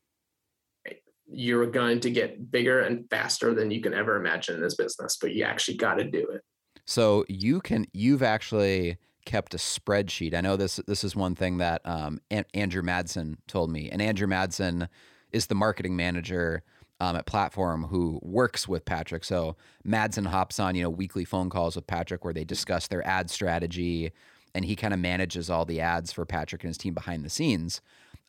[1.32, 5.18] you're going to get bigger and faster than you can ever imagine in this business,
[5.18, 6.42] but you actually got to do it.
[6.86, 10.34] So you can, you've actually kept a spreadsheet.
[10.34, 12.20] I know this, this is one thing that um,
[12.54, 13.90] Andrew Madsen told me.
[13.90, 14.88] And Andrew Madsen
[15.32, 16.64] is the marketing manager
[17.00, 19.24] um, at Platform who works with Patrick.
[19.24, 23.06] So Madsen hops on, you know, weekly phone calls with Patrick where they discuss their
[23.06, 24.12] ad strategy,
[24.56, 27.30] and he kind of manages all the ads for Patrick and his team behind the
[27.30, 27.82] scenes.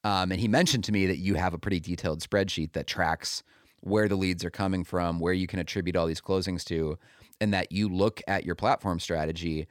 [0.04, 3.42] Um, and he mentioned to me that you have a pretty detailed spreadsheet that tracks
[3.80, 6.98] where the leads are coming from, where you can attribute all these closings to,
[7.40, 9.66] and that you look at your platform strategy.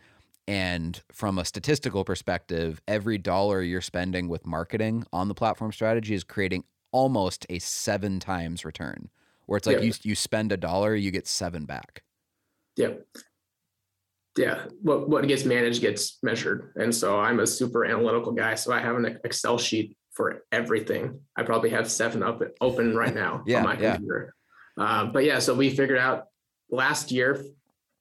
[0.47, 6.15] And from a statistical perspective, every dollar you're spending with marketing on the platform strategy
[6.15, 9.09] is creating almost a seven times return,
[9.45, 9.83] where it's like yeah.
[9.83, 12.03] you you spend a dollar, you get seven back.
[12.75, 12.93] Yeah.
[14.37, 14.65] Yeah.
[14.81, 16.71] What what gets managed gets measured.
[16.75, 18.55] And so I'm a super analytical guy.
[18.55, 21.19] So I have an Excel sheet for everything.
[21.35, 23.93] I probably have seven up open right now yeah, on my yeah.
[23.93, 24.33] computer.
[24.77, 26.25] Uh, but yeah, so we figured out
[26.71, 27.43] last year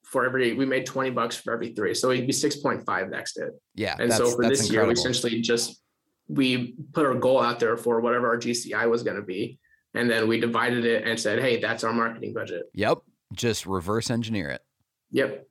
[0.04, 1.94] for every we made 20 bucks for every three.
[1.94, 3.50] So it'd be 6.5 next it.
[3.74, 3.96] Yeah.
[3.98, 4.72] And so for this incredible.
[4.72, 5.82] year, we essentially just
[6.28, 9.58] we put our goal out there for whatever our GCI was going to be.
[9.94, 12.64] And then we divided it and said, hey, that's our marketing budget.
[12.74, 12.98] Yep.
[13.32, 14.62] Just reverse engineer it.
[15.10, 15.46] Yep.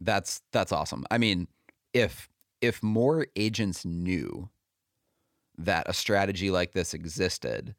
[0.00, 1.04] That's that's awesome.
[1.10, 1.46] I mean,
[1.92, 2.28] if
[2.60, 4.48] if more agents knew
[5.64, 7.74] that a strategy like this existed,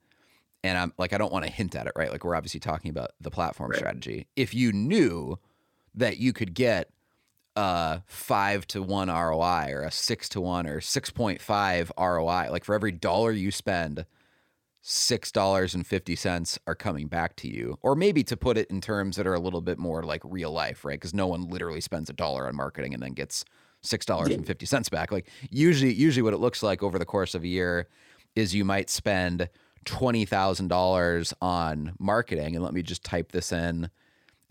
[0.64, 2.12] and I'm like I don't want to hint at it, right?
[2.12, 3.78] Like we're obviously talking about the platform right.
[3.78, 4.28] strategy.
[4.36, 5.40] If you knew
[5.96, 6.90] that you could get
[7.56, 12.52] a five to one ROI or a six to one or 6.5 ROI.
[12.52, 14.06] Like for every dollar you spend,
[14.84, 17.78] $6.50 are coming back to you.
[17.82, 20.52] Or maybe to put it in terms that are a little bit more like real
[20.52, 21.00] life, right?
[21.00, 23.46] Because no one literally spends a dollar on marketing and then gets
[23.84, 25.12] $6.50 back.
[25.12, 27.88] Like usually, usually what it looks like over the course of a year
[28.36, 29.50] is you might spend
[29.86, 32.56] $20,000 on marketing.
[32.56, 33.90] And let me just type this in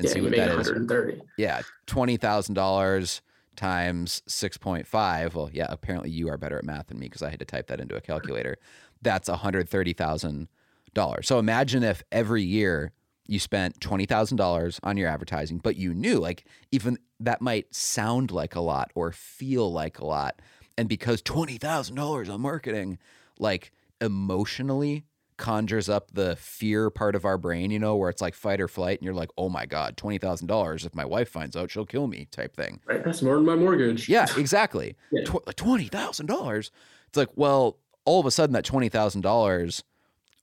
[0.00, 1.12] and yeah, see what that 130.
[1.12, 1.22] is.
[1.36, 3.20] Yeah, twenty thousand dollars
[3.56, 5.34] times six point five.
[5.34, 7.66] Well, yeah, apparently you are better at math than me because I had to type
[7.68, 8.56] that into a calculator.
[9.02, 10.48] That's one hundred thirty thousand
[10.94, 11.26] dollars.
[11.26, 12.92] So imagine if every year
[13.30, 17.72] you spent twenty thousand dollars on your advertising, but you knew like even that might
[17.72, 20.42] sound like a lot or feel like a lot,
[20.76, 22.98] and because twenty thousand dollars on marketing,
[23.38, 25.04] like emotionally
[25.36, 28.66] conjures up the fear part of our brain, you know, where it's like fight or
[28.66, 30.84] flight, and you're like, oh my God, $20,000.
[30.84, 32.78] If my wife finds out, she'll kill me type thing.
[32.84, 33.02] Right.
[33.02, 34.06] That's more than my mortgage.
[34.06, 34.96] Yeah, exactly.
[35.10, 35.24] yeah.
[35.24, 36.58] Tw- $20,000.
[36.58, 39.82] It's like, well, all of a sudden that $20,000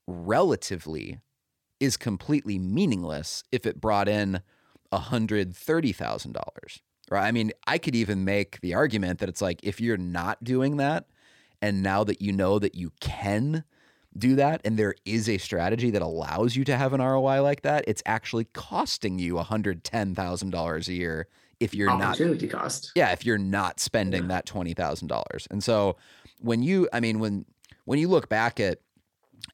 [0.07, 1.19] relatively
[1.79, 4.41] is completely meaningless if it brought in
[4.91, 6.79] $130,000.
[7.09, 7.25] Right.
[7.25, 10.77] I mean, I could even make the argument that it's like if you're not doing
[10.77, 11.05] that,
[11.61, 13.63] and now that you know that you can
[14.17, 17.61] do that and there is a strategy that allows you to have an ROI like
[17.61, 21.27] that, it's actually costing you $110,000 a year
[21.59, 22.91] if you're opportunity not cost.
[22.95, 24.27] Yeah, if you're not spending yeah.
[24.27, 25.47] that $20,000.
[25.49, 25.97] And so
[26.41, 27.45] when you I mean when
[27.85, 28.79] when you look back at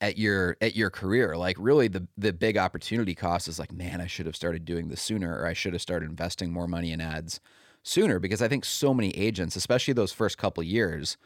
[0.02, 4.02] at your at your career like really the the big opportunity cost is like man
[4.02, 6.91] I should have started doing this sooner or I should have started investing more money
[6.91, 7.39] in ads
[7.84, 11.17] sooner because I think so many agents especially those first couple years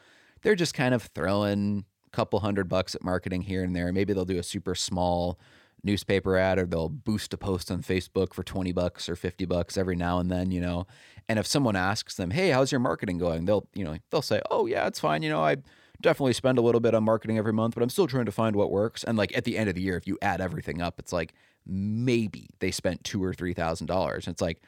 [0.42, 3.92] they're just kind of throwing a couple hundred bucks at marketing here and there.
[3.92, 5.40] Maybe they'll do a super small
[5.84, 9.78] newspaper ad or they'll boost a post on Facebook for 20 bucks or 50 bucks
[9.78, 10.88] every now and then, you know.
[11.30, 14.42] And if someone asks them, "Hey, how's your marketing going?" they'll, you know, they'll say,
[14.50, 15.58] "Oh, yeah, it's fine, you know, I
[16.02, 18.56] definitely spend a little bit on marketing every month, but I'm still trying to find
[18.56, 21.00] what works." And like at the end of the year, if you add everything up,
[21.00, 21.34] it's like
[21.66, 24.28] maybe they spent 2 or 3000 dollars.
[24.28, 24.62] And it's like,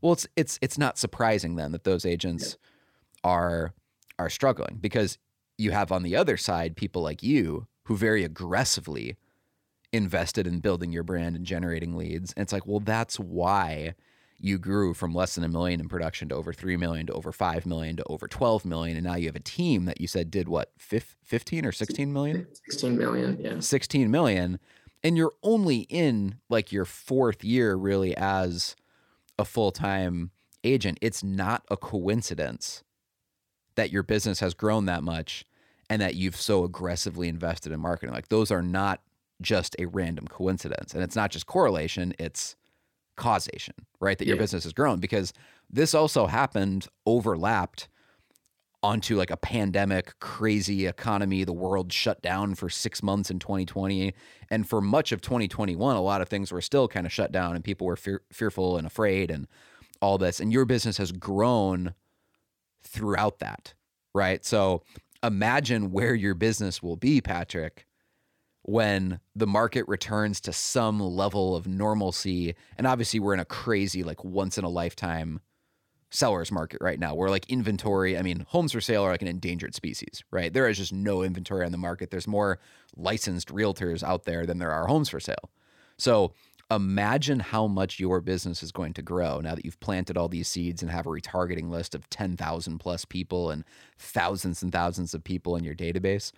[0.00, 2.56] well, it's it's it's not surprising then that those agents
[3.24, 3.72] are
[4.18, 5.18] are struggling because
[5.58, 9.16] you have on the other side people like you who very aggressively
[9.92, 12.32] invested in building your brand and generating leads.
[12.32, 13.94] And it's like, well, that's why
[14.42, 17.30] you grew from less than a million in production to over 3 million to over
[17.30, 18.96] 5 million to over 12 million.
[18.96, 22.48] And now you have a team that you said did what, 15 or 16 million?
[22.52, 23.60] 16 million, yeah.
[23.60, 24.58] 16 million.
[25.04, 28.74] And you're only in like your fourth year really as
[29.38, 30.32] a full time
[30.64, 30.98] agent.
[31.00, 32.82] It's not a coincidence
[33.76, 35.44] that your business has grown that much
[35.88, 38.12] and that you've so aggressively invested in marketing.
[38.12, 39.02] Like those are not
[39.40, 40.94] just a random coincidence.
[40.94, 42.56] And it's not just correlation, it's
[43.16, 44.18] causation, right?
[44.18, 44.42] That your yeah.
[44.42, 45.32] business has grown because
[45.70, 47.88] this also happened overlapped
[48.82, 51.44] onto like a pandemic, crazy economy.
[51.44, 54.12] The world shut down for six months in 2020.
[54.50, 57.54] And for much of 2021, a lot of things were still kind of shut down
[57.54, 59.46] and people were fear- fearful and afraid and
[60.00, 60.40] all this.
[60.40, 61.94] And your business has grown
[62.82, 63.74] throughout that,
[64.14, 64.44] right?
[64.44, 64.82] So
[65.22, 67.86] imagine where your business will be, Patrick,
[68.62, 72.54] when the market returns to some level of normalcy.
[72.78, 75.40] And obviously, we're in a crazy, like once in a lifetime
[76.10, 79.28] seller's market right now where like inventory, I mean, homes for sale are like an
[79.28, 80.52] endangered species, right?
[80.52, 82.10] There is just no inventory on the market.
[82.10, 82.58] There's more
[82.96, 85.50] licensed realtors out there than there are homes for sale.
[85.96, 86.34] So
[86.70, 90.48] imagine how much your business is going to grow now that you've planted all these
[90.48, 93.64] seeds and have a retargeting list of 10,000 plus people and
[93.98, 96.32] thousands and thousands of people in your database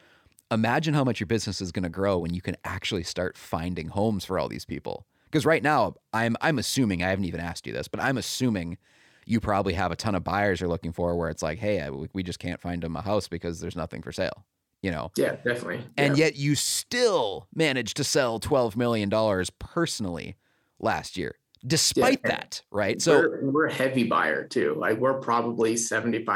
[0.51, 3.89] imagine how much your business is going to grow when you can actually start finding
[3.89, 5.07] homes for all these people.
[5.25, 8.79] Because right now, I'm I'm assuming I haven't even asked you this, but I'm assuming
[9.27, 12.23] you probably have a ton of buyers you're looking for where it's like, hey, we
[12.23, 14.45] just can't find them a house because there's nothing for sale.
[14.83, 15.11] You know?
[15.17, 15.81] Yeah, definitely.
[15.97, 16.27] And yeah.
[16.27, 20.37] yet you still managed to sell twelve million dollars personally
[20.79, 23.01] last year despite yeah, that, right?
[23.01, 24.75] So we're, we're, a heavy buyer too.
[24.79, 26.27] Like we're probably 75%,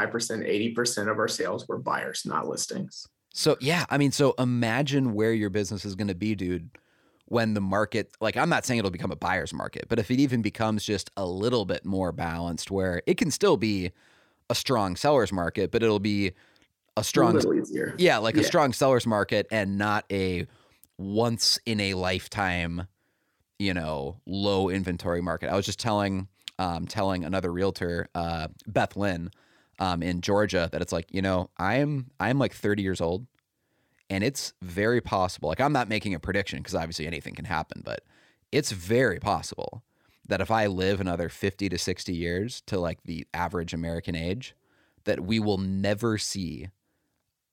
[0.75, 3.07] 80% of our sales were buyers, not listings.
[3.39, 6.71] So yeah, I mean, so imagine where your business is going to be, dude,
[7.27, 10.19] when the market like I'm not saying it'll become a buyer's market, but if it
[10.19, 13.91] even becomes just a little bit more balanced where it can still be
[14.49, 16.33] a strong seller's market, but it'll be
[16.97, 17.39] a strong a
[17.97, 18.41] Yeah, like yeah.
[18.41, 20.45] a strong seller's market and not a
[20.97, 22.87] once in a lifetime,
[23.57, 25.49] you know, low inventory market.
[25.49, 29.31] I was just telling um telling another realtor, uh Beth Lynn,
[29.79, 33.25] um, in Georgia that it's like, you know, I'm I'm like 30 years old
[34.09, 35.49] and it's very possible.
[35.49, 38.01] Like I'm not making a prediction because obviously anything can happen, but
[38.51, 39.83] it's very possible
[40.27, 44.53] that if I live another 50 to 60 years to like the average American age,
[45.05, 46.67] that we will never see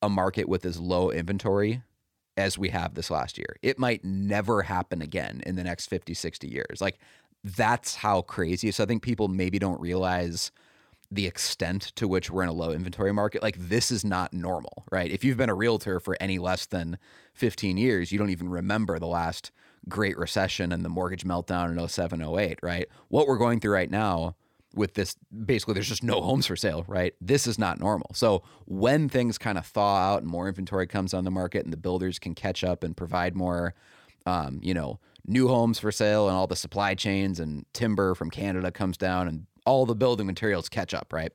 [0.03, 1.83] a market with as low inventory
[2.37, 3.57] as we have this last year.
[3.63, 6.81] It might never happen again in the next 50, 60 years.
[6.81, 6.99] Like
[7.43, 8.71] that's how crazy.
[8.71, 10.51] So I think people maybe don't realize
[11.17, 14.85] the extent to which we're in a low inventory market, like this is not normal,
[14.93, 15.11] right?
[15.11, 16.99] If you've been a realtor for any less than
[17.35, 19.51] 15 years, you don't even remember the last
[19.89, 22.89] great recession and the mortgage meltdown in 07, 08, right?
[23.09, 24.37] What we're going through right now
[24.75, 27.15] with this, basically, there's just no homes for sale, right?
[27.21, 28.11] This is not normal.
[28.15, 31.73] So when things kind of thaw out and more inventory comes on the market and
[31.73, 33.75] the builders can catch up and provide more,
[34.27, 38.31] um, you know, new homes for sale and all the supply chains and timber from
[38.31, 41.33] Canada comes down and all the building materials catch up, right?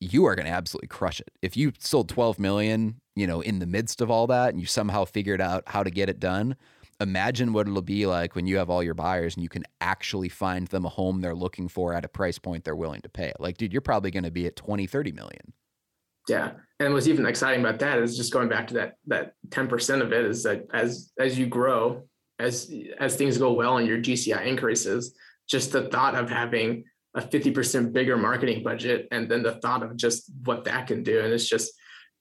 [0.00, 1.30] You are going to absolutely crush it.
[1.42, 4.66] If you sold 12 million, you know, in the midst of all that and you
[4.66, 6.56] somehow figured out how to get it done,
[7.00, 10.28] imagine what it'll be like when you have all your buyers and you can actually
[10.28, 13.32] find them a home they're looking for at a price point they're willing to pay.
[13.38, 15.52] Like, dude, you're probably going to be at 20, 30 million.
[16.28, 16.52] Yeah.
[16.78, 20.12] And what's even exciting about that is just going back to that that 10% of
[20.12, 22.04] it is that as as you grow,
[22.38, 25.14] as as things go well and your GCI increases,
[25.48, 29.96] just the thought of having a 50% bigger marketing budget and then the thought of
[29.96, 31.20] just what that can do.
[31.20, 31.72] And it's just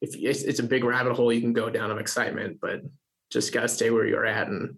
[0.02, 2.82] if it's, it's a big rabbit hole you can go down of excitement but
[3.30, 4.48] just got to stay where you're at.
[4.48, 4.78] And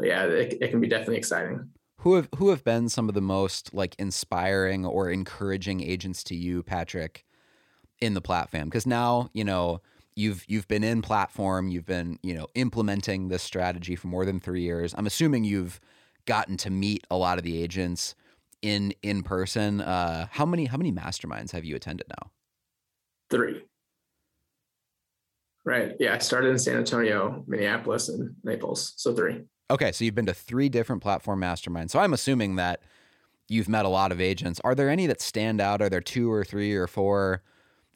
[0.00, 1.70] yeah it, it can be definitely exciting.
[1.98, 6.34] Who have who have been some of the most like inspiring or encouraging agents to
[6.34, 7.24] you patrick
[8.00, 8.64] in the platform?
[8.64, 9.80] Because now you know
[10.16, 14.40] you've you've been in platform you've been you know implementing this strategy for more than
[14.40, 14.94] three years.
[14.98, 15.80] I'm assuming you've
[16.26, 18.14] gotten to meet a lot of the agents
[18.62, 19.80] in in person.
[19.80, 22.30] Uh, how many how many masterminds have you attended now?
[23.30, 23.62] Three.
[25.64, 25.94] Right.
[26.00, 28.94] Yeah, I started in San Antonio, Minneapolis, and Naples.
[28.96, 29.42] So three.
[29.70, 31.90] Okay, so you've been to three different platform masterminds.
[31.90, 32.80] So I'm assuming that
[33.48, 34.60] you've met a lot of agents.
[34.64, 35.80] Are there any that stand out?
[35.80, 37.42] Are there two or three or four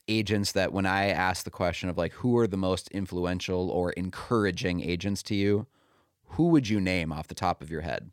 [0.08, 3.90] agents that when I ask the question of like who are the most influential or
[3.92, 5.66] encouraging agents to you,
[6.30, 8.10] who would you name off the top of your head?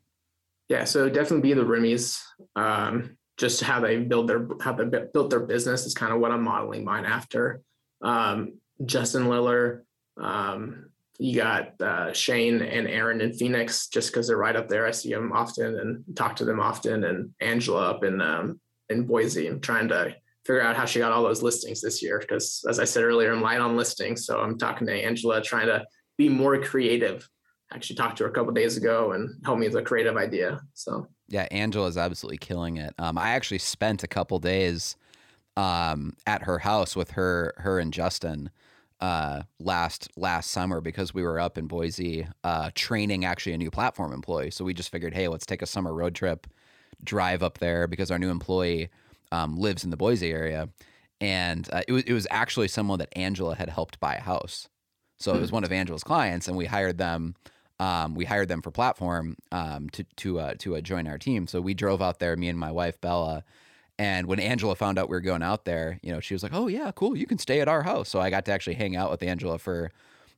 [0.68, 2.20] Yeah, so definitely be the Rimmys.
[2.56, 6.30] Um, just how they build their how they built their business is kind of what
[6.30, 7.62] I'm modeling mine after.
[8.02, 8.54] um,
[8.84, 9.84] Justin Liller.
[10.20, 14.86] Um, you got uh, Shane and Aaron in Phoenix just because they're right up there.
[14.86, 17.04] I see them often and talk to them often.
[17.04, 19.46] And Angela up in um, in Boise.
[19.46, 22.78] I'm trying to figure out how she got all those listings this year because, as
[22.80, 24.26] I said earlier, I'm light on listings.
[24.26, 25.84] So I'm talking to Angela, trying to
[26.18, 27.28] be more creative.
[27.72, 30.60] Actually, talked to her a couple days ago and helped me with a creative idea.
[30.74, 32.94] So yeah, Angela is absolutely killing it.
[32.98, 34.96] Um, I actually spent a couple days
[35.56, 38.50] um, at her house with her, her and Justin
[39.00, 43.70] uh, last last summer because we were up in Boise uh, training actually a new
[43.70, 44.50] platform employee.
[44.50, 46.46] So we just figured, hey, let's take a summer road trip,
[47.02, 48.88] drive up there because our new employee
[49.32, 50.68] um, lives in the Boise area,
[51.20, 54.68] and uh, it was it was actually someone that Angela had helped buy a house.
[55.18, 55.56] So it was hmm.
[55.56, 57.34] one of Angela's clients, and we hired them.
[57.80, 61.46] Um, we hired them for platform um, to to uh, to uh, join our team.
[61.46, 63.44] So we drove out there, me and my wife Bella,
[63.98, 66.54] and when Angela found out we were going out there, you know, she was like,
[66.54, 67.16] "Oh yeah, cool.
[67.16, 69.58] You can stay at our house." So I got to actually hang out with Angela
[69.58, 69.90] for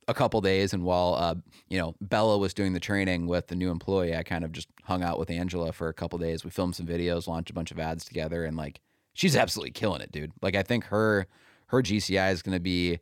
[0.09, 1.35] a couple days, and while uh,
[1.69, 4.69] you know Bella was doing the training with the new employee, I kind of just
[4.85, 6.45] hung out with Angela for a couple days.
[6.45, 8.81] We filmed some videos, launched a bunch of ads together, and like
[9.15, 10.33] she's absolutely killing it, dude.
[10.43, 11.27] Like I think her
[11.69, 13.01] her GCI is going to be,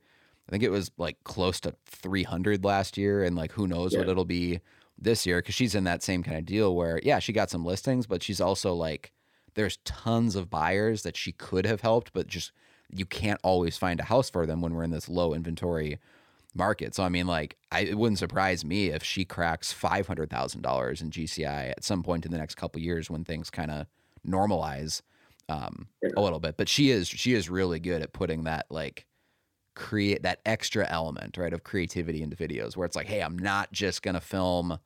[0.49, 4.01] I think it was like close to 300 last year, and like who knows yeah.
[4.01, 4.61] what it'll be
[4.99, 7.64] this year because she's in that same kind of deal where yeah she got some
[7.64, 9.12] listings, but she's also like
[9.55, 12.53] there's tons of buyers that she could have helped, but just
[12.92, 15.99] you can't always find a house for them when we're in this low inventory
[16.55, 16.95] market.
[16.95, 20.62] So I mean, like, I, it wouldn't surprise me if she cracks five hundred thousand
[20.62, 23.86] dollars in GCI at some point in the next couple years when things kind of
[24.26, 25.03] normalize
[25.49, 26.11] um, yeah.
[26.16, 26.57] a little bit.
[26.57, 29.07] But she is she is really good at putting that like
[29.75, 33.72] create that extra element right of creativity into videos where it's like, hey, I'm not
[33.72, 34.79] just gonna film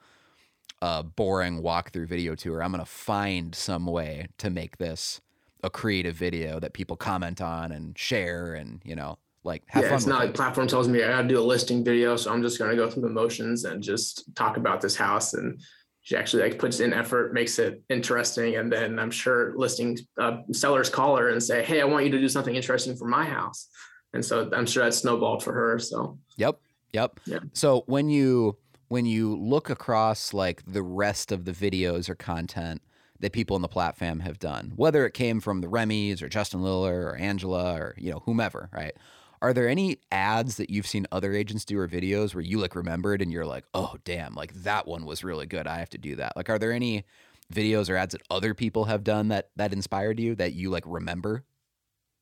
[0.82, 2.62] a boring walkthrough video tour.
[2.62, 5.20] I'm going to find some way to make this
[5.64, 9.88] a creative video that people comment on and share and, you know, like have yeah,
[9.90, 9.96] fun.
[9.96, 10.26] It's not it.
[10.26, 12.16] like platform tells me I got to do a listing video.
[12.16, 15.34] So I'm just going to go through the motions and just talk about this house.
[15.34, 15.60] And
[16.02, 18.56] she actually like puts in effort, makes it interesting.
[18.56, 22.12] And then I'm sure listing uh, sellers call her and say, Hey, I want you
[22.12, 23.68] to do something interesting for my house.
[24.12, 25.78] And so I'm sure that snowballed for her.
[25.78, 26.60] So, yep.
[26.92, 27.20] Yep.
[27.26, 27.40] Yeah.
[27.52, 28.56] So when you,
[28.88, 32.82] when you look across like the rest of the videos or content
[33.20, 36.62] that people in the platform have done, whether it came from the Remy's or Justin
[36.62, 38.94] Liller or Angela or you know whomever, right?
[39.40, 42.74] Are there any ads that you've seen other agents do or videos where you like
[42.74, 45.66] remembered and you're like, oh damn, like that one was really good.
[45.66, 46.36] I have to do that.
[46.36, 47.04] Like, are there any
[47.52, 50.84] videos or ads that other people have done that that inspired you that you like
[50.86, 51.44] remember?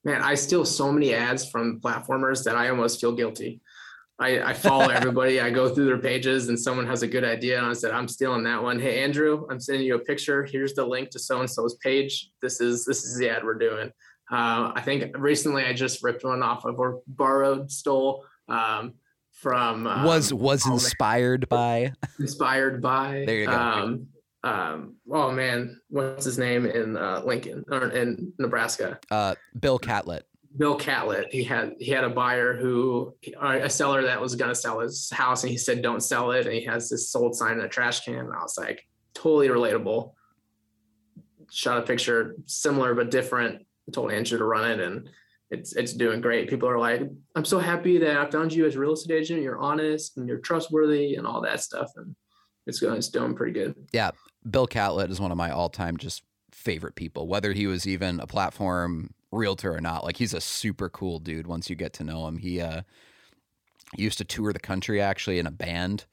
[0.07, 3.61] Man, I steal so many ads from platformers that I almost feel guilty.
[4.21, 5.41] I, I follow everybody.
[5.41, 7.59] I go through their pages and someone has a good idea.
[7.59, 8.79] And I said, I'm stealing that one.
[8.79, 10.45] Hey, Andrew, I'm sending you a picture.
[10.45, 12.31] Here's the link to so-and-so's page.
[12.41, 13.91] This is, this is the ad we're doing.
[14.31, 18.95] Uh, I think recently I just ripped one off of or borrowed, stole um,
[19.33, 23.53] from um, was was inspired by inspired by there you go.
[23.53, 24.09] Um,
[24.47, 29.01] um, oh man, what's his name in uh, Lincoln or in Nebraska?
[29.11, 30.25] Uh, Bill Catlett.
[30.57, 31.33] Bill Catlett.
[31.33, 35.11] He had he had a buyer who a seller that was going to sell his
[35.11, 37.69] house, and he said, "Don't sell it." And he has this sold sign in a
[37.69, 38.15] trash can.
[38.15, 40.13] And I was like, totally relatable.
[41.51, 43.67] Shot a picture similar but different.
[43.93, 45.09] Told Andrew to run it, and
[45.51, 46.49] it's it's doing great.
[46.49, 47.03] People are like,
[47.35, 49.43] "I'm so happy that I found you as a real estate agent.
[49.43, 52.15] You're honest and you're trustworthy, and all that stuff." And
[52.67, 53.75] it's going, it's doing pretty good.
[53.93, 54.11] Yeah,
[54.51, 56.23] Bill Catlett is one of my all-time just
[56.53, 57.27] favorite people.
[57.27, 60.05] Whether he was even a platform realtor or not.
[60.05, 62.39] Like he's a super cool dude once you get to know him.
[62.39, 62.83] He uh
[63.97, 66.07] used to tour the country actually in a band.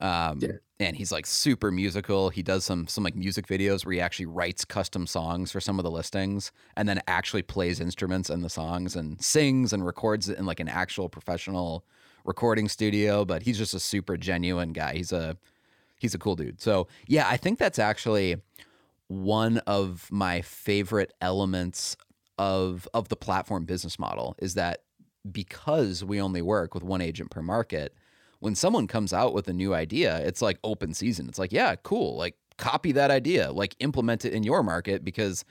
[0.00, 0.52] Um yeah.
[0.80, 2.30] and he's like super musical.
[2.30, 5.78] He does some some like music videos where he actually writes custom songs for some
[5.78, 10.28] of the listings and then actually plays instruments in the songs and sings and records
[10.28, 11.84] it in like an actual professional
[12.24, 14.94] recording studio, but he's just a super genuine guy.
[14.94, 15.36] He's a
[16.02, 16.60] he's a cool dude.
[16.60, 18.36] So, yeah, I think that's actually
[19.06, 21.96] one of my favorite elements
[22.38, 24.82] of of the platform business model is that
[25.30, 27.94] because we only work with one agent per market,
[28.40, 31.28] when someone comes out with a new idea, it's like open season.
[31.28, 32.16] It's like, yeah, cool.
[32.16, 35.44] Like copy that idea, like implement it in your market because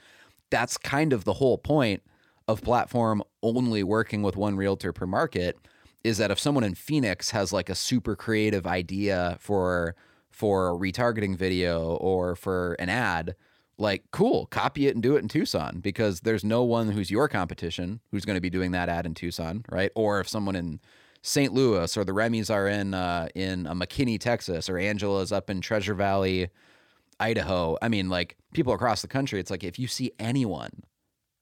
[0.50, 2.02] that's kind of the whole point
[2.46, 5.56] of platform only working with one realtor per market
[6.04, 9.94] is that if someone in Phoenix has like a super creative idea for
[10.32, 13.36] for a retargeting video or for an ad,
[13.78, 17.28] like cool copy it and do it in tucson because there's no one who's your
[17.28, 19.90] competition who's going to be doing that ad in tucson right?
[19.94, 20.80] Or if someone in
[21.22, 25.48] st louis or the remy's are in uh, in uh, mckinney texas or angela's up
[25.48, 26.48] in treasure valley
[27.20, 30.82] idaho i mean like people across the country it's like if you see anyone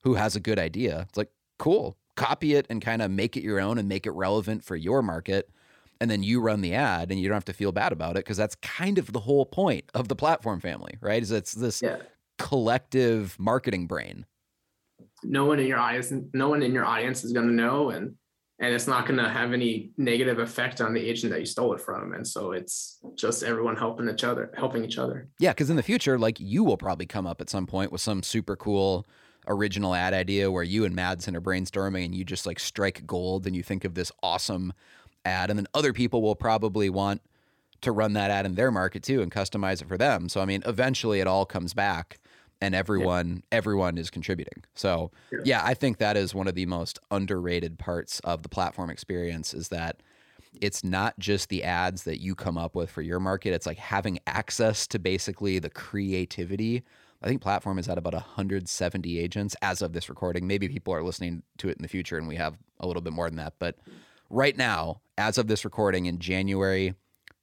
[0.03, 3.43] who has a good idea it's like cool copy it and kind of make it
[3.43, 5.49] your own and make it relevant for your market
[6.01, 8.25] and then you run the ad and you don't have to feel bad about it
[8.25, 11.23] because that's kind of the whole point of the platform family right?
[11.23, 11.99] Is it's this Yeah.
[12.39, 14.27] collective marketing brain.
[15.23, 18.15] No one in your audience no one in your audience is going to know and
[18.63, 21.73] and it's not going to have any negative effect on the agent that you stole
[21.75, 25.29] it from and so it's just everyone helping each other helping each other.
[25.39, 28.01] Yeah because in the future like you will probably come up at some point with
[28.01, 29.07] some super cool
[29.47, 33.47] original ad idea where you and madsen are brainstorming and you just like strike gold
[33.47, 34.73] and you think of this awesome
[35.25, 37.21] ad and then other people will probably want
[37.83, 40.29] to run that ad in their market too and customize it for them.
[40.29, 42.18] So i mean eventually it all comes back
[42.61, 44.64] and everyone everyone is contributing.
[44.75, 45.39] So Yeah.
[45.45, 49.55] yeah i think that is one of the most underrated parts of the platform experience
[49.55, 50.03] is that
[50.61, 53.79] it's not just the ads that you come up with for your market it's like
[53.79, 56.83] having access to basically the creativity.
[57.23, 60.47] I think platform is at about 170 agents as of this recording.
[60.47, 63.12] Maybe people are listening to it in the future and we have a little bit
[63.12, 63.77] more than that but
[64.31, 66.95] right now as of this recording in january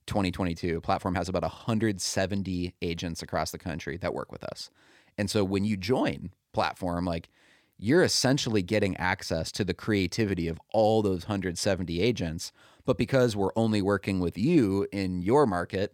[0.07, 4.71] 2022 platform has about 170 agents across the country that work with us.
[5.17, 7.29] And so when you join platform like
[7.77, 12.51] you're essentially getting access to the creativity of all those 170 agents.
[12.85, 15.93] But because we're only working with you in your market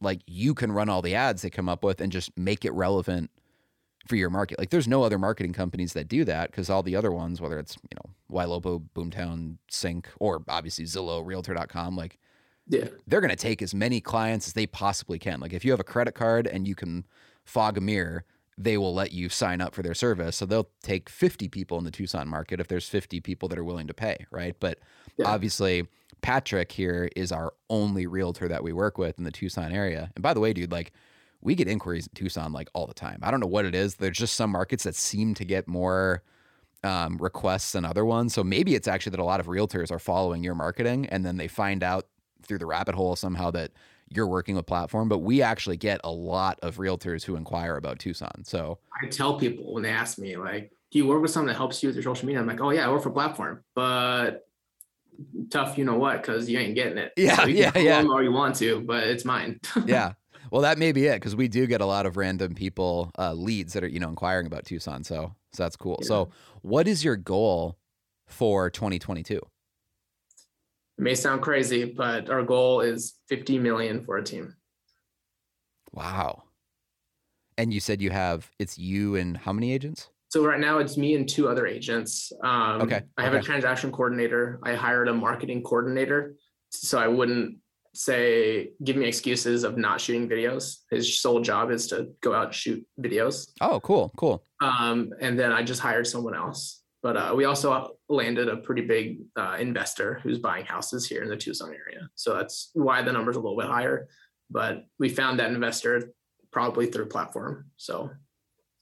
[0.00, 2.72] like you can run all the ads they come up with and just make it
[2.72, 3.30] relevant
[4.06, 6.96] for your market like there's no other marketing companies that do that because all the
[6.96, 12.18] other ones whether it's you know Ylopo boomtown sync or obviously zillow realtor.com like
[12.68, 15.40] yeah they're going to take as many clients as they possibly can.
[15.40, 17.06] Like if you have a credit card and you can
[17.44, 18.24] fog a mirror,
[18.58, 20.36] they will let you sign up for their service.
[20.36, 23.64] So they'll take 50 people in the Tucson market if there's 50 people that are
[23.64, 24.56] willing to pay, right?
[24.58, 24.78] But
[25.16, 25.28] Yeah.
[25.28, 25.86] obviously,
[26.22, 30.10] Patrick here is our only realtor that we work with in the Tucson area.
[30.16, 30.92] And by the way, dude, like
[31.46, 33.20] we get inquiries in Tucson like all the time.
[33.22, 33.94] I don't know what it is.
[33.94, 36.24] There's just some markets that seem to get more
[36.82, 38.34] um, requests than other ones.
[38.34, 41.36] So maybe it's actually that a lot of realtors are following your marketing and then
[41.36, 42.08] they find out
[42.42, 43.70] through the rabbit hole somehow that
[44.08, 45.08] you're working with platform.
[45.08, 48.44] But we actually get a lot of realtors who inquire about Tucson.
[48.44, 51.56] So i tell people when they ask me like do you work with someone that
[51.56, 54.48] helps you with your social media i'm like oh yeah i work for platform but
[55.50, 58.08] tough you know what because you ain't getting it Yeah, So you can yeah, yeah.
[58.08, 60.12] all you want to but it's mine yeah.
[60.50, 63.32] Well, that may be it because we do get a lot of random people uh,
[63.32, 65.04] leads that are you know inquiring about Tucson.
[65.04, 65.98] So so that's cool.
[66.02, 66.08] Yeah.
[66.08, 66.30] So
[66.62, 67.78] what is your goal
[68.26, 69.36] for 2022?
[69.36, 69.42] It
[70.98, 74.54] may sound crazy, but our goal is 50 million for a team.
[75.92, 76.44] Wow.
[77.58, 80.10] And you said you have it's you and how many agents?
[80.28, 82.32] So right now it's me and two other agents.
[82.42, 84.58] Um, Okay, I have a transaction coordinator.
[84.62, 86.34] I hired a marketing coordinator,
[86.70, 87.58] so I wouldn't
[87.96, 90.78] say give me excuses of not shooting videos.
[90.90, 93.48] His sole job is to go out and shoot videos.
[93.60, 94.42] Oh, cool, cool.
[94.60, 96.82] Um, and then I just hired someone else.
[97.02, 101.28] But uh, we also landed a pretty big uh, investor who's buying houses here in
[101.28, 102.08] the Tucson area.
[102.16, 104.08] So that's why the number's a little bit higher.
[104.50, 106.12] But we found that investor
[106.50, 107.66] probably through platform.
[107.76, 108.10] So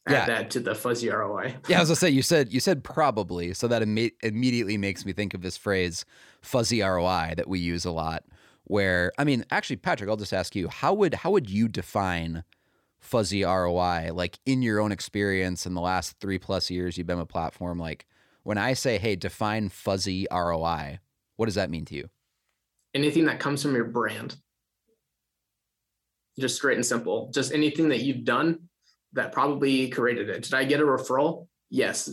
[0.07, 0.27] add Yeah.
[0.27, 1.57] that to the fuzzy ROI.
[1.69, 5.05] Yeah, I was gonna say you said you said probably, so that imme- immediately makes
[5.05, 6.05] me think of this phrase
[6.41, 8.25] "fuzzy ROI" that we use a lot.
[8.65, 12.45] Where I mean, actually, Patrick, I'll just ask you how would how would you define
[12.99, 14.11] fuzzy ROI?
[14.13, 17.79] Like in your own experience in the last three plus years you've been with platform,
[17.79, 18.07] like
[18.43, 20.99] when I say, "Hey, define fuzzy ROI,"
[21.37, 22.09] what does that mean to you?
[22.95, 24.37] Anything that comes from your brand.
[26.39, 27.31] Just straight and simple.
[27.33, 28.69] Just anything that you've done
[29.13, 30.43] that probably created it.
[30.43, 31.47] Did I get a referral?
[31.71, 32.11] Yes.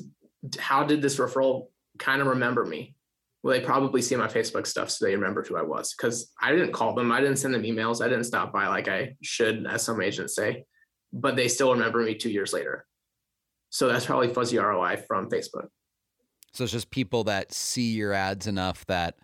[0.59, 2.95] How did this referral kind of remember me?
[3.43, 5.95] Well, they probably see my Facebook stuff, so they remembered who I was.
[5.95, 8.87] Because I didn't call them, I didn't send them emails, I didn't stop by like
[8.87, 10.65] I should, as some agents say,
[11.11, 12.85] but they still remember me two years later.
[13.69, 15.67] So that's probably fuzzy ROI from Facebook.
[16.53, 19.15] So it's just people that see your ads enough that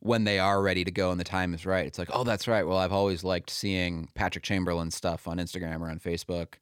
[0.00, 2.46] when they are ready to go and the time is right, it's like, oh, that's
[2.46, 2.66] right.
[2.66, 6.54] Well, I've always liked seeing Patrick Chamberlain stuff on Instagram or on Facebook.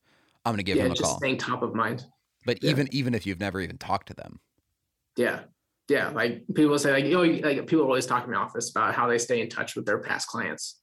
[0.45, 1.19] I'm gonna give yeah, him a just call.
[1.19, 2.07] staying top of mind.
[2.47, 2.71] But yeah.
[2.71, 4.41] even even if you've never even talked to them,
[5.17, 5.41] Yeah.
[5.89, 6.09] Yeah.
[6.11, 9.07] Like people say, like, you know, like people always talk in my office about how
[9.07, 10.81] they stay in touch with their past clients.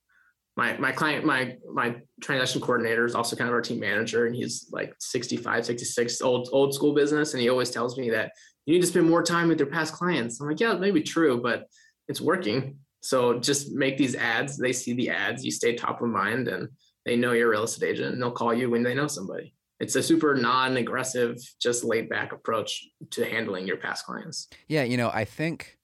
[0.58, 4.36] My my client, my my transaction coordinator is also kind of our team manager, and
[4.36, 7.34] he's like 65, 66, old old school business.
[7.34, 8.32] And he always tells me that
[8.66, 10.40] you need to spend more time with your past clients.
[10.40, 11.68] I'm like, yeah, maybe true, but
[12.08, 12.78] it's working.
[13.02, 14.58] So just make these ads.
[14.58, 16.70] They see the ads, you stay top of mind, and
[17.06, 19.56] they know you're a real estate agent, and they'll call you when they know somebody.
[19.82, 24.48] It's a super non-aggressive, just laid back approach to handling your past clients.
[24.68, 25.78] yeah, you know, I think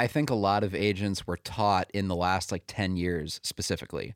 [0.00, 4.14] I think a lot of agents were taught in the last like 10 years specifically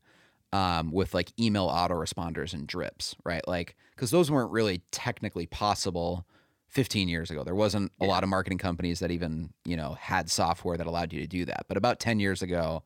[0.53, 3.47] um, with like email autoresponders and drips, right?
[3.49, 6.25] Like, because those weren't really technically possible
[6.69, 7.43] 15 years ago.
[7.43, 8.11] There wasn't a Yeah.
[8.11, 11.45] lot of marketing companies that even, you know, had software that allowed you to do
[11.47, 11.67] that.
[11.67, 12.85] But about 10 years ago,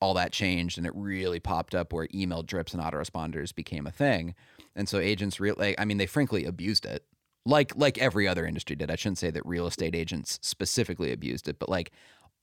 [0.00, 3.90] all that changed and it really popped up where email drips and autoresponders became a
[3.90, 4.34] thing.
[4.76, 7.04] And so agents really like, I mean, they frankly abused it.
[7.44, 8.90] Like like every other industry did.
[8.90, 11.90] I shouldn't say that real estate agents specifically abused it, but like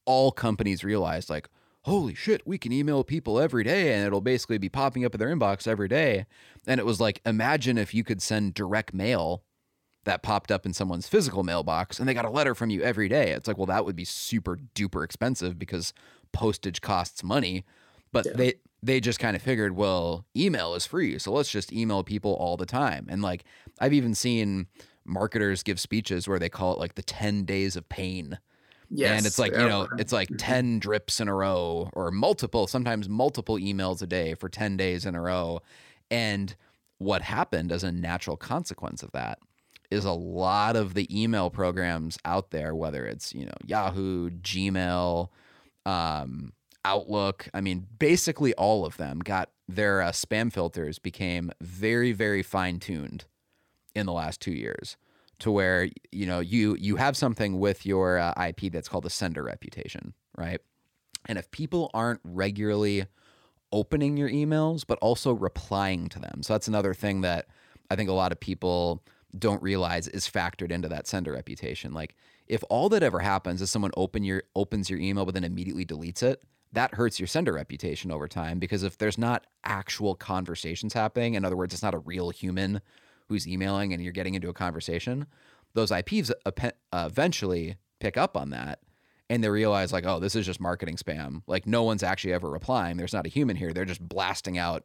[0.06, 1.48] all companies realized like,
[1.84, 5.20] holy shit, we can email people every day and it'll basically be popping up in
[5.20, 6.26] their inbox every day.
[6.66, 9.44] And it was like, imagine if you could send direct mail
[10.06, 13.08] that popped up in someone's physical mailbox and they got a letter from you every
[13.08, 13.32] day.
[13.32, 15.94] It's like, well, that would be super duper expensive because
[16.32, 17.66] postage costs money.
[18.14, 18.34] But Yeah.
[18.36, 22.34] they they just kind of figured, well, email is free, so let's just email people
[22.34, 23.07] all the time.
[23.09, 23.45] And like
[23.80, 24.68] I've even seen
[25.05, 28.39] marketers give speeches where they call it like the 10 days of pain.
[28.89, 29.18] Yes.
[29.18, 33.09] and it's like, you know, it's like 10 drips in a row or multiple, sometimes
[33.09, 35.61] multiple emails a day for 10 days in a row.
[36.11, 36.55] And
[36.99, 39.39] what happened as a natural consequence of that
[39.89, 45.30] is a lot of the email programs out there, whether it's, you know, Yahoo, Gmail,
[45.86, 46.53] um,
[46.86, 52.44] Outlook, I mean, basically all of them got their uh, spam filters became very, very
[52.44, 53.26] fine tuned
[53.96, 54.98] in the last two years
[55.40, 59.10] to where you know you you have something with your uh, IP that's called a
[59.10, 60.62] sender reputation, right?
[61.26, 63.06] And if people aren't regularly
[63.72, 67.48] opening your emails but also replying to them, so that's another thing that
[67.90, 69.04] I think a lot of people
[69.38, 71.94] don't realize is factored into that sender reputation.
[71.94, 72.16] Like
[72.48, 75.86] if all that ever happens is someone open your opens your email but then immediately
[75.86, 76.44] deletes it,
[76.74, 81.46] that hurts your sender reputation over time because if there's not actual conversations happening, in
[81.46, 82.82] other words, it's not a real human
[83.30, 85.28] who's emailing and you're getting into a conversation,
[85.74, 86.52] those IPs uh,
[86.94, 88.80] eventually pick up on that
[89.30, 91.44] and they realize like, oh, this is just marketing spam.
[91.48, 92.98] Like no one's actually ever replying.
[92.98, 93.72] There's not a human here.
[93.72, 94.84] They're just blasting out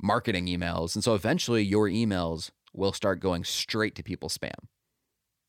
[0.00, 0.94] marketing emails.
[0.94, 4.66] And so eventually your emails will start going straight to people's spam.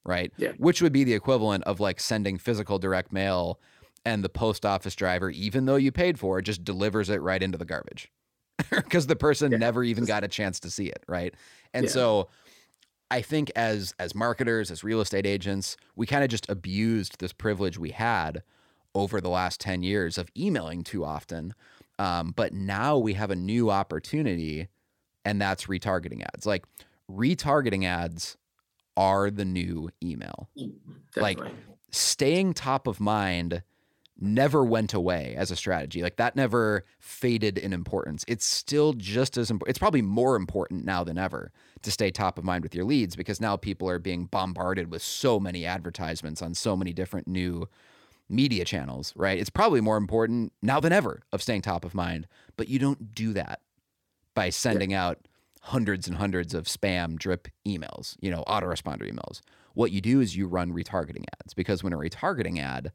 [0.04, 0.32] Right?
[0.38, 0.54] Yeah.
[0.58, 3.60] Which would be the equivalent of like sending physical direct mail
[4.06, 7.42] and the post office driver, even though you paid for it, just delivers it right
[7.44, 8.12] into the garbage.
[8.72, 9.58] Because the person Yeah.
[9.58, 11.34] never even got a chance to see it, right?
[11.74, 11.92] And Yeah.
[11.92, 12.30] so
[13.12, 17.34] I think as as marketers, as real estate agents, we kind of just abused this
[17.34, 18.44] privilege we had
[18.94, 21.54] over the last 10 years of emailing too often.
[22.00, 24.68] Um, but now we have a new opportunity,
[25.26, 26.46] and that's retargeting ads.
[26.46, 26.66] Like
[27.10, 28.38] retargeting ads
[28.98, 30.50] are the new email.
[31.16, 31.40] Like,
[31.92, 33.64] Staying top of mind
[34.22, 36.02] never went away as a strategy.
[36.02, 38.26] Like that never faded in importance.
[38.28, 39.70] It's still just as important.
[39.70, 41.52] It's probably more important now than ever
[41.82, 45.02] to stay top of mind with your leads because now people are being bombarded with
[45.02, 47.68] so many advertisements on so many different new
[48.30, 49.40] media channels, right?
[49.40, 53.16] It's probably more important now than ever of staying top of mind, but you don't
[53.16, 53.62] do that
[54.36, 55.18] by sending out
[55.62, 59.42] hundreds and hundreds of spam drip emails, you know, autoresponder emails.
[59.74, 62.92] What you do is you run retargeting ads because when a retargeting ad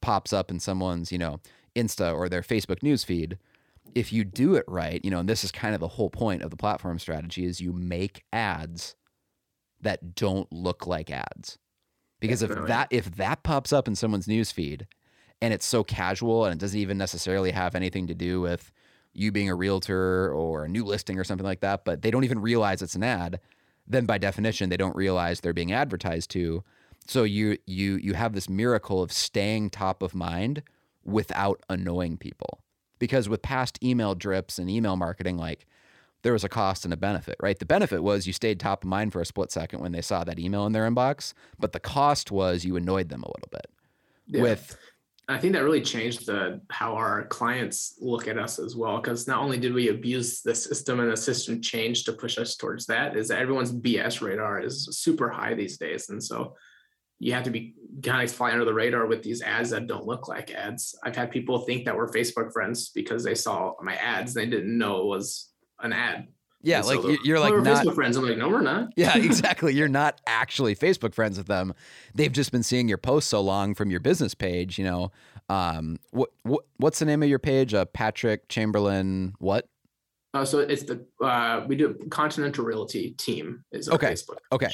[0.00, 1.40] pops up in someone's, you know,
[1.74, 3.36] Insta or their Facebook newsfeed,
[3.94, 6.42] if you do it right, you know, and this is kind of the whole point
[6.42, 8.94] of the platform strategy is you make ads
[9.80, 11.58] that don't look like ads.
[12.18, 14.86] Because if that if that pops up in someone's newsfeed
[15.42, 18.72] and it's so casual and it doesn't even necessarily have anything to do with
[19.12, 22.24] you being a realtor or a new listing or something like that, but they don't
[22.24, 23.38] even realize it's an ad,
[23.86, 26.64] then by definition they don't realize they're being advertised to.
[27.06, 30.62] So you you you have this miracle of staying top of mind
[31.04, 32.60] without annoying people.
[32.98, 35.66] Because with past email drips and email marketing like
[36.22, 37.58] there was a cost and a benefit, right?
[37.58, 40.24] The benefit was you stayed top of mind for a split second when they saw
[40.24, 43.66] that email in their inbox, but the cost was you annoyed them a little bit.
[44.26, 44.42] Yeah.
[44.42, 44.76] With
[45.28, 49.00] I think that really changed the how our clients look at us as well.
[49.00, 52.56] Because not only did we abuse the system and the system changed to push us
[52.56, 56.54] towards that, is that everyone's BS radar is super high these days, and so
[57.18, 60.04] you have to be kind of fly under the radar with these ads that don't
[60.06, 60.94] look like ads.
[61.02, 64.50] I've had people think that we're Facebook friends because they saw my ads and they
[64.56, 65.50] didn't know it was
[65.80, 66.28] an ad.
[66.62, 68.16] yeah, And like you- you're "Oh, like we're not Facebook friends.
[68.16, 68.88] I'm like, no, we're not.
[68.96, 69.72] Yeah, exactly.
[69.74, 71.72] You're not actually Facebook friends with them.
[72.14, 74.78] They've just been seeing your posts so long from your business page.
[74.78, 75.12] You know,
[75.48, 77.72] um, what what what's the name of your page?
[77.72, 79.34] Uh, Patrick Chamberlain.
[79.38, 79.68] What?
[80.34, 84.36] Uh, so it's the uh, we do Continental Realty team is Okay, Facebook.
[84.52, 84.68] okay.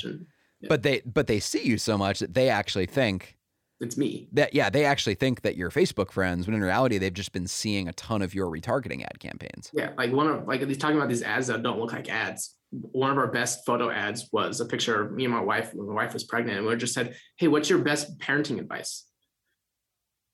[0.62, 0.68] Yeah.
[0.68, 3.36] But they but they see you so much that they actually think
[3.80, 4.28] It's me.
[4.32, 7.46] that yeah they actually think that you're Facebook friends when in reality they've just been
[7.48, 9.70] seeing a ton of your retargeting ad campaigns.
[9.74, 12.54] Yeah, like one of like he's talking about these ads that don't look like ads.
[12.70, 15.88] One of our best photo ads was a picture of me and my wife when
[15.88, 19.04] my wife was pregnant, and we just said, "Hey, what's your best parenting advice?"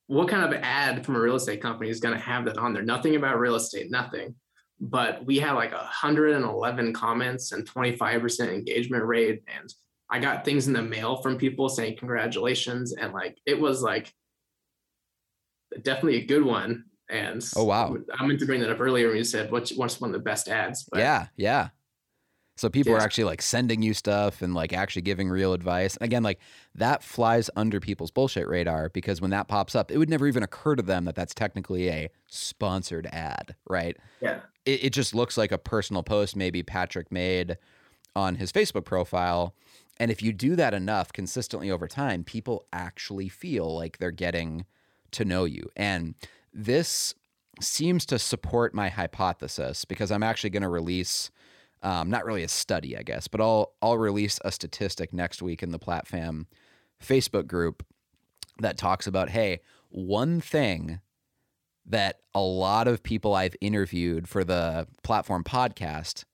[0.06, 2.72] What kind of ad from a real estate company is going to have that on
[2.72, 2.82] there?
[2.82, 4.34] Nothing about real estate, nothing.
[4.80, 9.68] But we had like 111 comments and 25% engagement rate, and
[10.10, 14.12] I got things in the mail from people saying congratulations, and like it was like
[15.82, 16.84] definitely a good one.
[17.10, 20.00] And oh wow, I meant to bring that up earlier when you said what's what's
[20.00, 20.84] one of the best ads.
[20.84, 21.68] But yeah, yeah.
[22.58, 25.96] So people are actually like sending you stuff and like actually giving real advice.
[25.96, 26.40] And again, like
[26.74, 30.42] that flies under people's bullshit radar because when that pops up, it would never even
[30.42, 33.96] occur to them that that's technically a sponsored ad, right?
[34.20, 34.40] Yeah.
[34.66, 37.58] It, it just looks like a personal post maybe Patrick made
[38.16, 39.54] on his Facebook profile.
[40.00, 44.64] And if you do that enough consistently over time, people actually feel like they're getting
[45.12, 45.68] to know you.
[45.76, 46.14] And
[46.52, 47.14] this
[47.60, 51.30] seems to support my hypothesis because I'm actually going to release
[51.82, 55.62] um, not really a study, I guess, but I'll I'll release a statistic next week
[55.62, 56.46] in the PlatFam
[57.02, 57.84] Facebook group
[58.58, 61.00] that talks about hey, one thing
[61.86, 66.24] that a lot of people I've interviewed for the platform podcast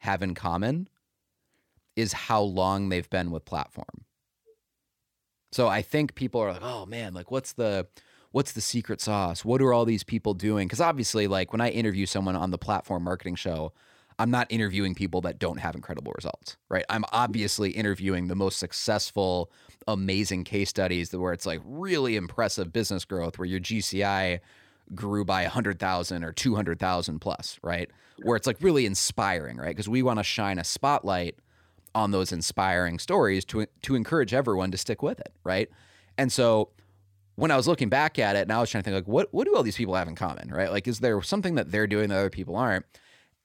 [0.00, 0.88] have in common
[1.98, 4.04] is how long they've been with platform.
[5.50, 7.88] So I think people are like, "Oh man, like what's the
[8.30, 9.44] what's the secret sauce?
[9.44, 12.58] What are all these people doing?" Cuz obviously like when I interview someone on the
[12.58, 13.72] platform marketing show,
[14.20, 16.84] I'm not interviewing people that don't have incredible results, right?
[16.88, 19.50] I'm obviously interviewing the most successful,
[19.88, 24.40] amazing case studies where it's like really impressive business growth, where your GCI
[24.94, 27.90] grew by 100,000 or 200,000 plus, right?
[28.22, 29.68] Where it's like really inspiring, right?
[29.74, 31.38] Because we want to shine a spotlight
[31.94, 35.68] on those inspiring stories to to encourage everyone to stick with it, right?
[36.16, 36.70] And so
[37.36, 39.28] when I was looking back at it, and I was trying to think like, what
[39.32, 40.70] what do all these people have in common, right?
[40.70, 42.84] Like, is there something that they're doing that other people aren't?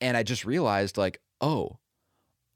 [0.02, 1.78] And I just realized, like, oh,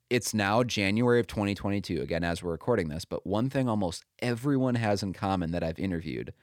[0.10, 3.06] it's now January of 2022, again, as we're recording this.
[3.06, 6.34] But one thing almost everyone has in common that I've interviewed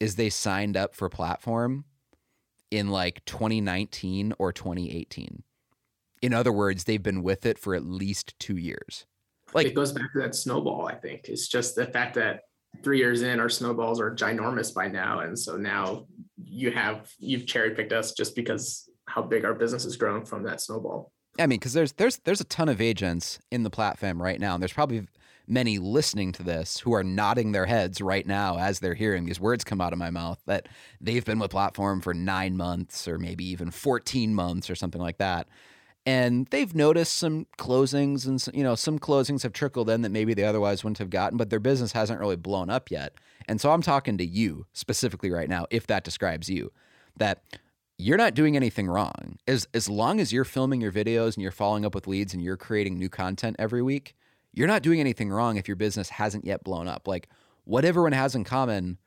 [0.00, 1.84] is they signed up for Platform
[2.70, 5.42] in like 2019 or 2018.
[6.24, 9.04] In other words, they've been with it for at least two years.
[9.52, 11.28] Like it goes back to that snowball, I think.
[11.28, 12.44] It's just the fact that
[12.82, 15.20] three years in, our snowballs are ginormous by now.
[15.20, 16.06] And so now
[16.42, 20.44] you have, you've cherry picked us just because how big our business has grown from
[20.44, 21.12] that snowball.
[21.38, 24.54] I mean, because there's there's there's a ton of agents in the platform right now,
[24.54, 25.06] and there's probably
[25.46, 29.40] many listening to this who are nodding their heads right now as they're hearing these
[29.40, 30.68] words come out of my mouth that
[31.02, 35.18] they've been with platform for nine months or maybe even 14 months or something like
[35.18, 35.46] that
[36.06, 40.34] and they've noticed some closings and you know some closings have trickled in that maybe
[40.34, 43.14] they otherwise wouldn't have gotten but their business hasn't really blown up yet
[43.46, 46.70] and so i'm talking to you specifically right now if that describes you
[47.16, 47.42] that
[47.98, 49.38] you're not doing anything wrong.
[49.46, 52.42] As as long as you're filming your videos and you're following up with leads and
[52.42, 54.14] you're creating new content every week,
[54.52, 57.06] you're not doing anything wrong if your business hasn't yet blown up.
[57.06, 57.28] Like
[57.64, 58.98] what everyone has in common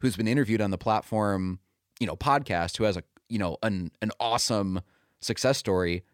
[0.00, 1.58] who's been interviewed on the platform,
[1.98, 4.82] you know, podcast who has a, you know, an an awesome
[5.20, 6.04] success story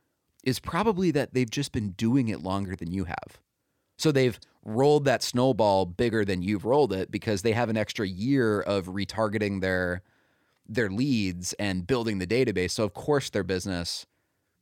[0.44, 3.38] is probably that they've just been doing it longer than you have.
[3.98, 8.06] So they've rolled that snowball bigger than you've rolled it because they have an extra
[8.06, 10.02] year of retargeting their
[10.68, 12.70] their leads and building the database.
[12.72, 14.06] So of course their business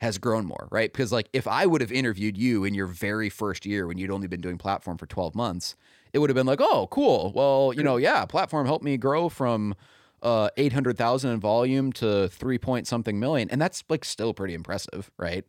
[0.00, 0.92] has grown more, right?
[0.92, 4.10] Because like if I would have interviewed you in your very first year when you'd
[4.10, 5.76] only been doing platform for 12 months,
[6.12, 7.32] it would have been like, "Oh, cool.
[7.34, 9.74] Well, you know, yeah, platform helped me grow from
[10.22, 15.10] uh 800,000 in volume to 3 point something million." And that's like still pretty impressive,
[15.18, 15.44] right?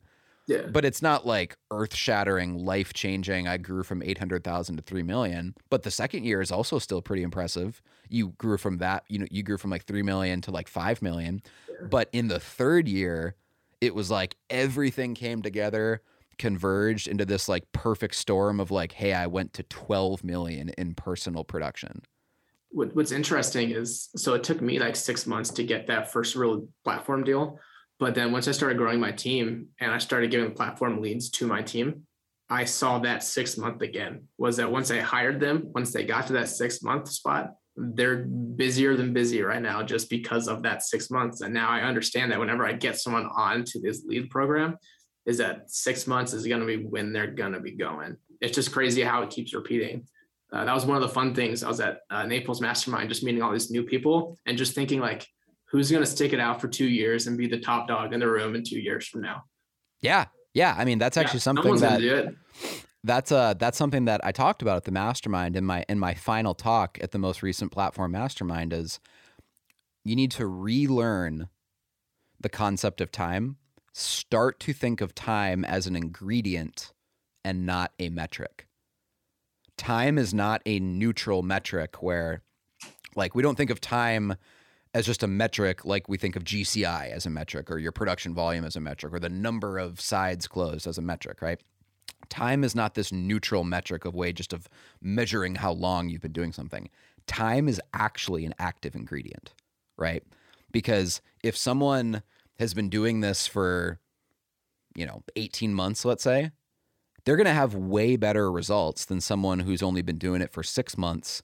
[0.49, 0.63] Yeah.
[0.63, 3.47] But it's not like earth shattering, life changing.
[3.47, 5.53] I grew from 800,000 to 3 million.
[5.69, 7.83] But the second year is also still pretty impressive.
[8.09, 11.03] You grew from that, you know, you grew from like 3 million to like 5
[11.03, 11.43] million.
[11.69, 11.85] Yeah.
[11.91, 13.35] But in the third year,
[13.79, 16.01] it was like everything came together,
[16.39, 20.95] converged into this like perfect storm of like, hey, I went to 12 million in
[20.95, 22.01] personal production.
[22.71, 26.67] What's interesting is so it took me like six months to get that first real
[26.83, 27.59] platform deal
[27.99, 31.47] but then once I started growing my team and I started giving platform leads to
[31.47, 32.03] my team,
[32.49, 34.27] I saw that six month again.
[34.37, 38.25] Was that once I hired them, once they got to that six month spot, they're
[38.25, 41.41] busier than busy right now just because of that six months.
[41.41, 44.77] And now I understand that whenever I get someone on to this lead program,
[45.25, 48.17] is that six months is going to be when they're going to be going.
[48.41, 50.07] It's just crazy how it keeps repeating.
[50.51, 51.63] Uh, that was one of the fun things.
[51.63, 54.99] I was at uh, Naples Mastermind, just meeting all these new people and just thinking
[54.99, 55.27] like,
[55.71, 58.19] who's going to stick it out for two years and be the top dog in
[58.19, 59.43] the room in two years from now?
[60.01, 60.75] Yeah, yeah.
[60.77, 62.35] I mean, that's actually yeah, something that
[63.03, 66.13] that's uh that's something that I talked about at the mastermind in my in my
[66.13, 68.99] final talk at the most recent platform mastermind is
[70.03, 71.49] you need to relearn
[72.39, 73.57] the concept of time.
[73.93, 76.93] Start to think of time as an ingredient
[77.43, 78.67] and not a metric.
[79.77, 82.43] Time is not a neutral metric where
[83.15, 84.35] like we don't think of time
[84.93, 88.33] as just a metric like we think of GCI as a metric or your production
[88.33, 91.61] volume as a metric or the number of sides closed as a metric, right?
[92.29, 94.67] time is not this neutral metric of way just of
[95.01, 96.89] measuring how long you've been doing something.
[97.27, 99.53] Time is actually an active ingredient,
[99.97, 100.23] right?
[100.71, 102.23] Because if someone
[102.59, 103.99] has been doing this for,
[104.95, 106.51] you know, 18 months, let's say,
[107.25, 110.63] they're going to have way better results than someone who's only been doing it for
[110.63, 111.43] six months,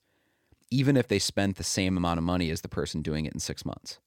[0.72, 3.40] even if they spent the same amount of money as the person doing it in
[3.40, 4.00] six months.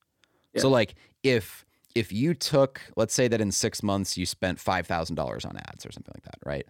[0.55, 0.63] Yeah.
[0.63, 4.87] So, like, if if you took, let's say that in six months you spent five
[4.87, 6.67] thousand dollars on ads or something like that, right?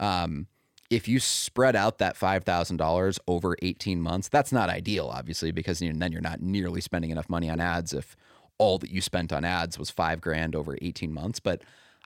[0.00, 0.46] Um,
[0.90, 5.52] if you spread out that five thousand dollars over eighteen months, that's not ideal, obviously,
[5.52, 8.16] because then you're not nearly spending enough money on ads if
[8.58, 11.40] all that you spent on ads was five grand over eighteen months.
[11.40, 11.62] But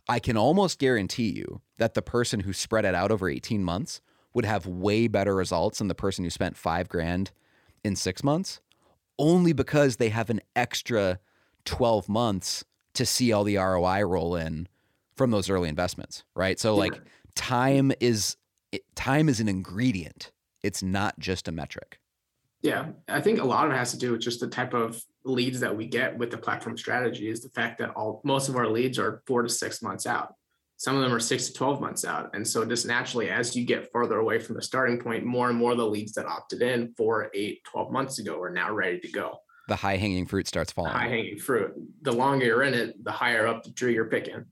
[0.09, 4.01] I can almost guarantee you that the person who spread it out over 18 months
[4.37, 7.31] would have way better results than the person who spent five grand
[7.83, 8.61] in six months,
[9.19, 11.19] only because they have an extra
[11.65, 12.63] 12 months
[12.93, 14.69] to see all the ROI roll in
[15.17, 16.61] from those early investments, right?
[16.61, 17.01] So, like,
[17.35, 18.37] time is
[18.95, 20.33] time is an ingredient.
[20.63, 21.99] It's not just a metric.
[22.61, 25.03] Yeah, I think a lot of it has to do with just the type of
[25.25, 28.57] leads that we get with the platform strategy is the fact that all most of
[28.57, 30.35] our leads are four to six months out.
[30.79, 32.31] Some of them are six to 12 months out.
[32.35, 35.59] And so just naturally, as you get further away from the starting point, more and
[35.59, 39.01] more of the leads that opted in four, eight, 12 months ago are now ready
[39.01, 39.39] to go.
[39.69, 40.93] The high hanging fruit starts falling.
[40.93, 41.73] High hanging fruit.
[42.03, 44.45] The longer you're in it, the higher up the tree you're picking.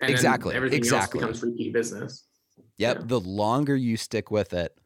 [0.00, 0.54] And exactly.
[0.54, 1.20] Everything exactly.
[1.20, 2.26] else becomes repeat business.
[2.78, 2.96] Yep.
[2.98, 3.04] Yeah.
[3.04, 4.76] The longer you stick with it,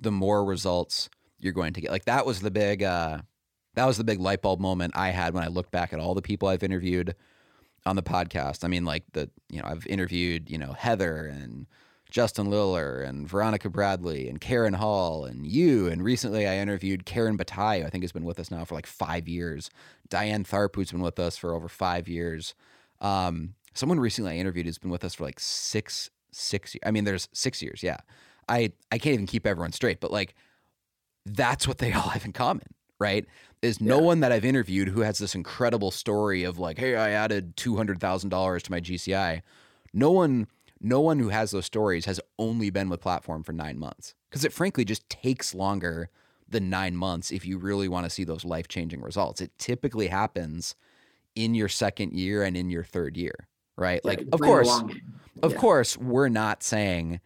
[0.00, 1.90] the more results you're going to get.
[1.90, 3.18] Like that was the big uh
[3.74, 6.14] that was the big light bulb moment I had when I looked back at all
[6.14, 7.14] the people I've interviewed
[7.86, 8.64] on the podcast.
[8.64, 11.66] I mean, like the you know I've interviewed you know Heather and
[12.10, 15.86] Justin Liller and Veronica Bradley and Karen Hall and you.
[15.86, 18.86] And recently I interviewed Karen Bataille, I think has been with us now for like
[18.86, 19.70] five years.
[20.08, 22.54] Diane Tharp, who's been with us for over five years.
[23.00, 27.04] Um, someone recently I interviewed has been with us for like six, six I mean,
[27.04, 27.82] there's six years.
[27.82, 27.98] Yeah.
[28.48, 30.34] I, I can't even keep everyone straight, but like
[31.24, 32.68] that's what they all have in common,
[32.98, 33.26] right?
[33.62, 34.04] Is no yeah.
[34.04, 37.76] one that I've interviewed who has this incredible story of like, hey, I added two
[37.76, 39.42] hundred thousand dollars to my GCI.
[39.92, 40.46] No one,
[40.80, 44.44] no one who has those stories has only been with platform for nine months because
[44.44, 46.10] it frankly just takes longer
[46.48, 49.40] than nine months if you really want to see those life changing results.
[49.40, 50.74] It typically happens
[51.34, 54.00] in your second year and in your third year, right?
[54.04, 54.82] Yeah, like, of course,
[55.42, 55.58] of yeah.
[55.58, 57.20] course, we're not saying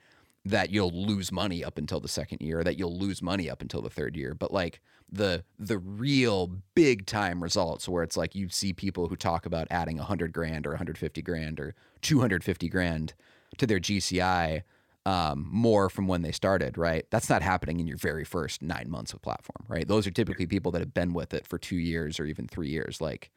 [0.45, 3.83] that you'll lose money up until the second year, that you'll lose money up until
[3.83, 4.35] the third year.
[4.35, 4.81] But like
[5.11, 9.67] the the real big time results where it's like you see people who talk about
[9.71, 13.15] adding 100 grand or 150 grand or 250 grand
[13.59, 14.63] to their GCI
[15.07, 17.07] um, more from when they started, right?
[17.11, 19.89] That's not happening in your very first nine months of platform, right?
[19.89, 22.69] Those are typically people that have been with it for two years or even three
[22.69, 23.31] years, like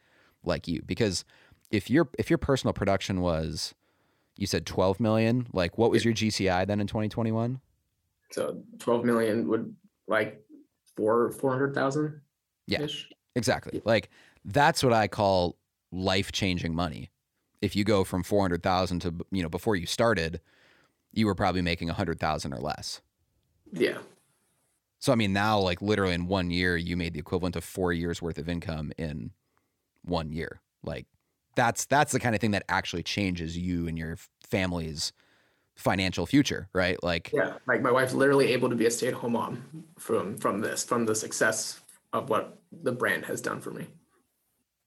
[0.43, 0.81] like you.
[0.85, 1.25] Because
[1.71, 3.73] if your if your personal production was
[4.35, 5.47] you said 12 million.
[5.53, 7.59] Like, what was your GCI then in 2021?
[8.31, 9.75] So 12 million would
[10.07, 10.43] like
[10.95, 12.19] four, 400,000.
[12.67, 12.87] Yeah,
[13.35, 13.81] exactly.
[13.85, 14.09] Like,
[14.45, 15.57] that's what I call
[15.91, 17.11] life changing money.
[17.61, 20.41] If you go from 400,000 to, you know, before you started,
[21.11, 23.01] you were probably making 100,000 or less.
[23.71, 23.99] Yeah.
[24.99, 27.93] So, I mean, now, like, literally in one year, you made the equivalent of four
[27.93, 29.31] years worth of income in
[30.03, 30.61] one year.
[30.81, 31.05] Like,
[31.55, 34.17] that's that's the kind of thing that actually changes you and your
[34.49, 35.13] family's
[35.75, 37.01] financial future, right?
[37.03, 40.83] Like yeah, like my wife's literally able to be a stay-at-home mom from from this,
[40.83, 41.81] from the success
[42.11, 43.87] of what the brand has done for me.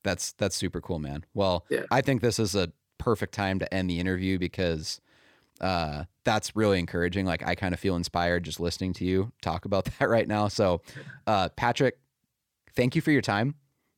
[0.05, 1.25] That's that's super cool, man.
[1.35, 1.83] Well, yeah.
[1.91, 5.01] I think this is a perfect time to end the interview because
[5.61, 7.27] uh, that's really encouraging.
[7.27, 10.49] Like I kind of feel inspired just listening to you talk about that right now.
[10.49, 10.83] So,
[11.27, 11.99] uh, Patrick,
[12.75, 13.57] thank you for your time.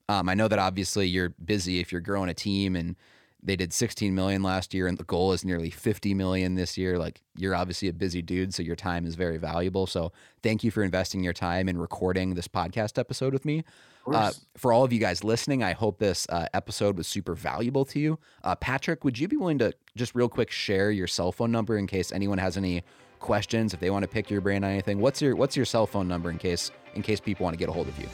[0.08, 2.96] Um, I know that obviously you're busy if you're growing a team and
[3.42, 6.98] they did 16 million last year and the goal is nearly 50 million this year.
[6.98, 9.86] Like you're obviously a busy dude, so your time is very valuable.
[9.86, 13.64] So thank you for investing your time in recording this podcast episode with me.
[14.10, 17.84] Uh, for all of you guys listening, I hope this uh, episode was super valuable
[17.86, 18.18] to you.
[18.42, 21.76] Uh, Patrick, would you be willing to just real quick share your cell phone number
[21.76, 22.82] in case anyone has any
[23.18, 24.98] questions, if they want to pick your brain on anything?
[24.98, 27.68] What's your What's your cell phone number in case in case people want to get
[27.68, 28.08] a hold of you?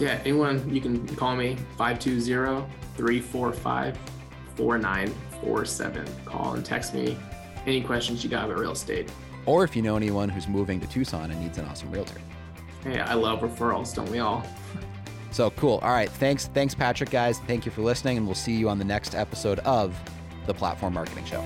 [0.00, 3.98] Yeah, anyone, you can call me 520 345
[4.56, 6.08] 4947.
[6.24, 7.18] Call and text me
[7.66, 9.12] any questions you got about real estate.
[9.44, 12.18] Or if you know anyone who's moving to Tucson and needs an awesome realtor.
[12.82, 14.44] Hey, I love referrals, don't we all?
[15.32, 15.78] So cool.
[15.84, 16.10] All right.
[16.10, 16.48] Thanks.
[16.48, 17.38] Thanks, Patrick, guys.
[17.46, 19.96] Thank you for listening, and we'll see you on the next episode of
[20.46, 21.44] the Platform Marketing Show.